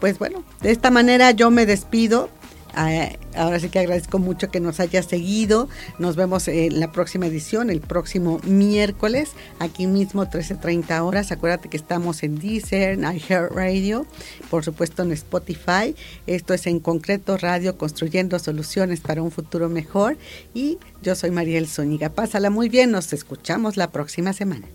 [0.00, 2.30] Pues bueno, de esta manera yo me despido
[2.74, 5.68] ahora sí que agradezco mucho que nos haya seguido.
[5.98, 11.32] Nos vemos en la próxima edición, el próximo miércoles, aquí mismo, 13.30 horas.
[11.32, 14.06] Acuérdate que estamos en Deezer, en iHeartRadio,
[14.50, 15.94] por supuesto en Spotify.
[16.26, 20.16] Esto es en concreto Radio, construyendo soluciones para un futuro mejor.
[20.54, 22.10] Y yo soy Mariel Zúñiga.
[22.10, 24.66] Pásala muy bien, nos escuchamos la próxima semana.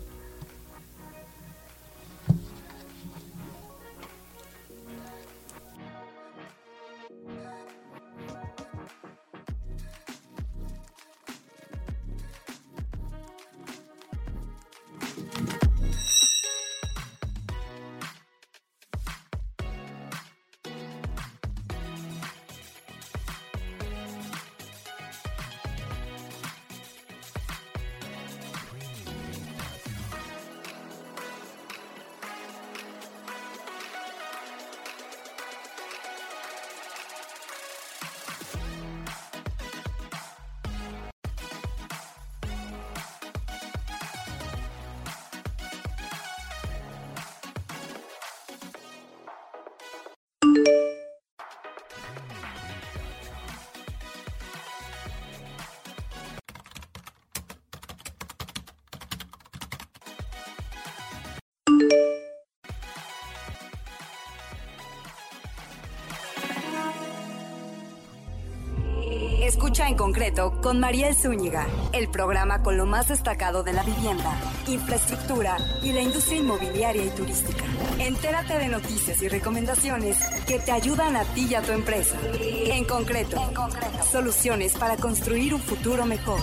[69.78, 74.34] En concreto con Mariel Zúñiga, el programa con lo más destacado de la vivienda,
[74.68, 77.64] infraestructura y la industria inmobiliaria y turística.
[78.00, 80.18] Entérate de noticias y recomendaciones
[80.48, 82.18] que te ayudan a ti y a tu empresa.
[82.40, 86.40] En concreto, en soluciones para construir un futuro mejor.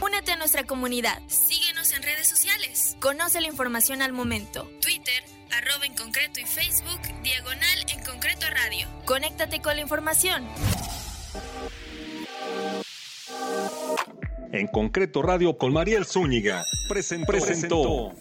[0.00, 1.20] Únete a nuestra comunidad.
[1.26, 2.96] Síguenos en redes sociales.
[3.00, 4.70] Conoce la información al momento.
[4.80, 8.88] Twitter, arroba en concreto y Facebook, diagonal en concreto radio.
[9.04, 10.46] Conéctate con la información.
[14.58, 17.26] En concreto radio con Mariel Zúñiga presentó.
[17.30, 18.12] presentó.